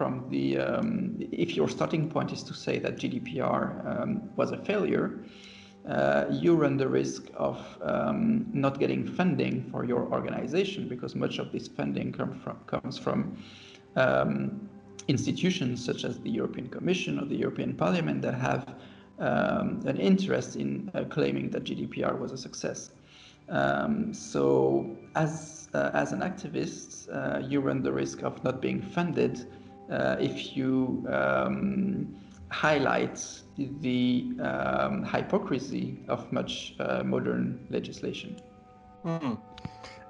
from 0.00 0.24
the, 0.30 0.56
um, 0.56 1.14
if 1.30 1.54
your 1.54 1.68
starting 1.68 2.08
point 2.08 2.32
is 2.32 2.42
to 2.42 2.54
say 2.54 2.78
that 2.78 2.96
GDPR 2.96 3.64
um, 3.84 4.30
was 4.34 4.50
a 4.50 4.56
failure, 4.56 5.18
uh, 5.86 6.24
you 6.30 6.56
run 6.56 6.78
the 6.78 6.88
risk 6.88 7.24
of 7.34 7.58
um, 7.82 8.46
not 8.54 8.80
getting 8.80 9.06
funding 9.06 9.68
for 9.70 9.84
your 9.84 10.10
organization 10.10 10.88
because 10.88 11.14
much 11.14 11.38
of 11.38 11.52
this 11.52 11.68
funding 11.68 12.12
come 12.12 12.32
from, 12.42 12.56
comes 12.66 12.96
from 12.96 13.36
um, 13.96 14.70
institutions 15.08 15.84
such 15.84 16.04
as 16.04 16.18
the 16.20 16.30
European 16.30 16.68
Commission 16.70 17.18
or 17.20 17.26
the 17.26 17.36
European 17.36 17.74
Parliament 17.74 18.22
that 18.22 18.36
have 18.48 18.74
um, 19.18 19.82
an 19.84 19.98
interest 19.98 20.56
in 20.56 20.90
uh, 20.94 21.04
claiming 21.10 21.50
that 21.50 21.64
GDPR 21.64 22.18
was 22.18 22.32
a 22.32 22.38
success. 22.38 22.90
Um, 23.50 24.14
so 24.14 24.96
as, 25.14 25.68
uh, 25.74 25.90
as 25.92 26.12
an 26.12 26.20
activist, 26.20 26.88
uh, 27.12 27.46
you 27.46 27.60
run 27.60 27.82
the 27.82 27.92
risk 27.92 28.22
of 28.22 28.42
not 28.44 28.62
being 28.62 28.80
funded 28.80 29.46
if 29.90 30.56
you 30.56 31.06
um, 31.10 32.14
highlight 32.50 33.20
the 33.80 34.32
um, 34.42 35.04
hypocrisy 35.04 35.98
of 36.08 36.30
much 36.32 36.74
uh, 36.80 37.02
modern 37.04 37.66
legislation. 37.70 38.36
Mm. 39.04 39.38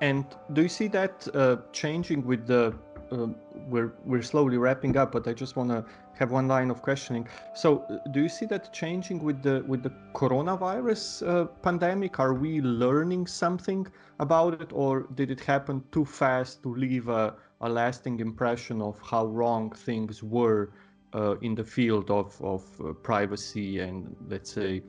And 0.01 0.25
do 0.55 0.62
you 0.62 0.69
see 0.69 0.88
that 0.88 1.29
uh, 1.35 1.57
changing 1.73 2.25
with 2.25 2.47
the 2.47 2.75
uh, 3.12 3.27
we're 3.69 3.93
we're 4.05 4.23
slowly 4.23 4.57
wrapping 4.57 4.97
up, 4.97 5.12
but 5.12 5.27
I 5.27 5.33
just 5.33 5.57
want 5.57 5.71
to 5.71 5.85
have 6.14 6.31
one 6.31 6.47
line 6.47 6.71
of 6.71 6.81
questioning. 6.83 7.27
So, 7.55 7.85
uh, 7.90 7.99
do 8.12 8.21
you 8.21 8.29
see 8.29 8.47
that 8.47 8.73
changing 8.73 9.23
with 9.23 9.43
the 9.43 9.64
with 9.66 9.83
the 9.83 9.93
coronavirus 10.14 11.27
uh, 11.27 11.45
pandemic? 11.62 12.21
Are 12.21 12.35
we 12.35 12.61
learning 12.61 13.27
something 13.27 13.87
about 14.21 14.61
it, 14.61 14.71
or 14.73 15.09
did 15.14 15.31
it 15.31 15.40
happen 15.40 15.83
too 15.90 16.05
fast 16.05 16.62
to 16.62 16.75
leave 16.75 17.09
a, 17.09 17.35
a 17.61 17.68
lasting 17.68 18.20
impression 18.20 18.81
of 18.81 18.99
how 19.03 19.27
wrong 19.27 19.70
things 19.70 20.23
were 20.23 20.73
uh, 21.14 21.37
in 21.38 21.55
the 21.55 21.64
field 21.64 22.11
of 22.11 22.40
of 22.42 22.62
uh, 22.81 22.92
privacy 22.92 23.81
and 23.81 24.16
let's 24.29 24.53
say 24.53 24.83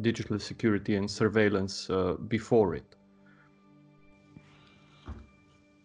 digital 0.00 0.38
security 0.38 0.96
and 0.96 1.10
surveillance 1.10 1.88
uh, 1.90 2.14
before 2.28 2.74
it? 2.74 2.96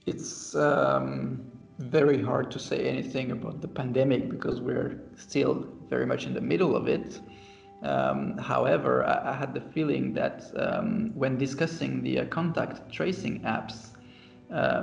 It's 0.06 0.56
um 0.56 1.54
very 1.80 2.22
hard 2.22 2.52
to 2.52 2.60
say 2.60 2.88
anything 2.88 3.32
about 3.32 3.62
the 3.62 3.68
pandemic 3.68 4.30
because 4.30 4.62
we're 4.62 5.02
still 5.16 5.68
very 5.90 6.06
much 6.06 6.26
in 6.26 6.34
the 6.34 6.42
middle 6.42 6.76
of 6.76 6.88
it. 6.88 7.20
Um, 7.82 8.38
however, 8.38 9.04
I, 9.04 9.32
I, 9.32 9.34
had 9.34 9.54
the 9.54 9.60
feeling 9.60 10.14
that 10.14 10.46
um, 10.56 11.12
when 11.16 11.38
discussing 11.38 12.02
the 12.02 12.20
uh, 12.20 12.26
contact 12.26 12.90
tracing 12.92 13.42
apps, 13.42 13.90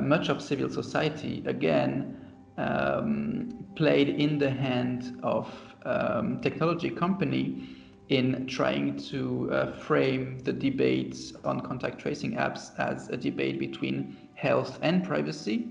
much 0.01 0.29
of 0.29 0.43
civil 0.43 0.69
society 0.69 1.43
again 1.47 2.17
um, 2.59 3.67
played 3.77 4.09
in 4.09 4.39
the 4.39 4.51
hand 4.51 5.19
of 5.23 5.49
um, 5.85 6.41
technology 6.41 6.91
company 6.91 7.69
in 8.09 8.47
trying 8.47 8.97
to 8.97 9.49
uh, 9.53 9.73
frame 9.73 10.41
the 10.41 10.53
debates 10.53 11.33
on 11.45 11.61
contact 11.61 11.99
tracing 12.01 12.33
apps 12.33 12.77
as 12.79 13.09
a 13.09 13.17
debate 13.17 13.59
between 13.59 14.17
health 14.35 14.79
and 14.83 15.05
privacy, 15.05 15.69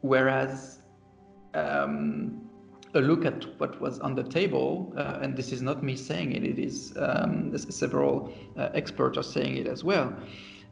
whereas 0.00 0.80
um, 1.54 2.40
a 2.94 3.00
look 3.00 3.24
at 3.24 3.44
what 3.60 3.80
was 3.80 4.00
on 4.00 4.14
the 4.16 4.24
table, 4.24 4.92
uh, 4.96 5.20
and 5.22 5.36
this 5.36 5.52
is 5.52 5.62
not 5.62 5.82
me 5.82 5.96
saying 5.96 6.32
it, 6.32 6.44
it 6.44 6.58
is 6.58 6.92
um, 6.98 7.56
several 7.56 8.32
uh, 8.56 8.70
experts 8.74 9.16
are 9.16 9.22
saying 9.22 9.56
it 9.56 9.68
as 9.68 9.84
well, 9.84 10.12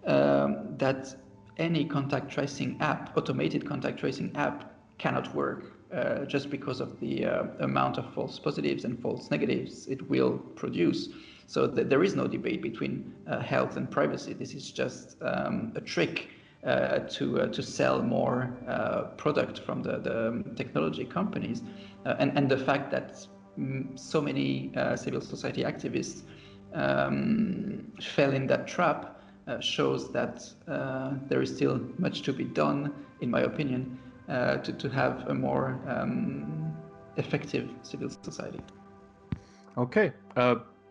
um, 0.06 0.76
that 0.78 1.14
any 1.62 1.84
contact 1.84 2.30
tracing 2.30 2.76
app, 2.80 3.16
automated 3.16 3.66
contact 3.66 3.98
tracing 4.00 4.32
app, 4.34 4.74
cannot 4.98 5.34
work 5.34 5.72
uh, 5.94 6.24
just 6.24 6.50
because 6.50 6.80
of 6.80 6.98
the 7.00 7.24
uh, 7.24 7.44
amount 7.60 7.98
of 7.98 8.12
false 8.14 8.38
positives 8.38 8.84
and 8.84 9.00
false 9.00 9.30
negatives 9.30 9.86
it 9.88 10.00
will 10.08 10.38
produce. 10.56 11.08
So 11.46 11.66
th- 11.66 11.88
there 11.88 12.02
is 12.02 12.14
no 12.14 12.26
debate 12.26 12.62
between 12.62 13.14
uh, 13.26 13.40
health 13.40 13.76
and 13.76 13.90
privacy. 13.90 14.32
This 14.32 14.54
is 14.54 14.70
just 14.70 15.16
um, 15.22 15.72
a 15.76 15.80
trick 15.80 16.28
uh, 16.64 17.00
to 17.10 17.40
uh, 17.40 17.46
to 17.48 17.62
sell 17.62 18.02
more 18.02 18.56
uh, 18.68 19.02
product 19.16 19.58
from 19.60 19.82
the, 19.82 19.98
the 19.98 20.44
technology 20.54 21.04
companies, 21.04 21.62
and 22.04 22.30
and 22.38 22.48
the 22.48 22.56
fact 22.56 22.90
that 22.92 23.26
so 23.96 24.20
many 24.20 24.72
civil 24.96 25.20
society 25.20 25.62
activists 25.64 26.22
um, 26.74 27.92
fell 28.00 28.32
in 28.32 28.46
that 28.46 28.66
trap 28.66 29.11
shows 29.60 30.10
that 30.12 30.48
there 31.28 31.42
is 31.42 31.54
still 31.54 31.80
much 31.98 32.22
to 32.22 32.32
be 32.32 32.44
done, 32.44 32.92
in 33.20 33.30
my 33.30 33.42
opinion, 33.42 33.98
to 34.28 34.72
to 34.78 34.88
have 34.88 35.28
a 35.28 35.34
more 35.34 35.78
um, 35.86 36.74
effective 37.16 37.68
civil 37.82 38.10
society. 38.22 38.60
Okay. 39.76 40.12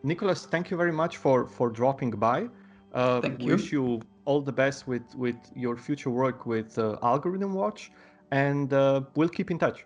Nicolas, 0.03 0.45
thank 0.45 0.71
you 0.71 0.77
very 0.77 0.91
much 0.91 1.17
for, 1.17 1.47
for 1.47 1.69
dropping 1.69 2.11
by. 2.11 2.47
Uh, 2.93 3.21
Thank 3.21 3.41
you. 3.41 3.51
Wish 3.53 3.71
you 3.71 4.01
all 4.25 4.41
the 4.41 4.51
best 4.51 4.87
with 4.87 5.03
with 5.15 5.35
your 5.55 5.75
future 5.77 6.09
work 6.09 6.45
with 6.45 6.77
uh, 6.77 6.97
AlgorithmWatch, 7.01 7.89
and 8.31 8.73
uh, 8.73 9.01
we'll 9.15 9.29
keep 9.29 9.49
in 9.51 9.57
touch. 9.57 9.85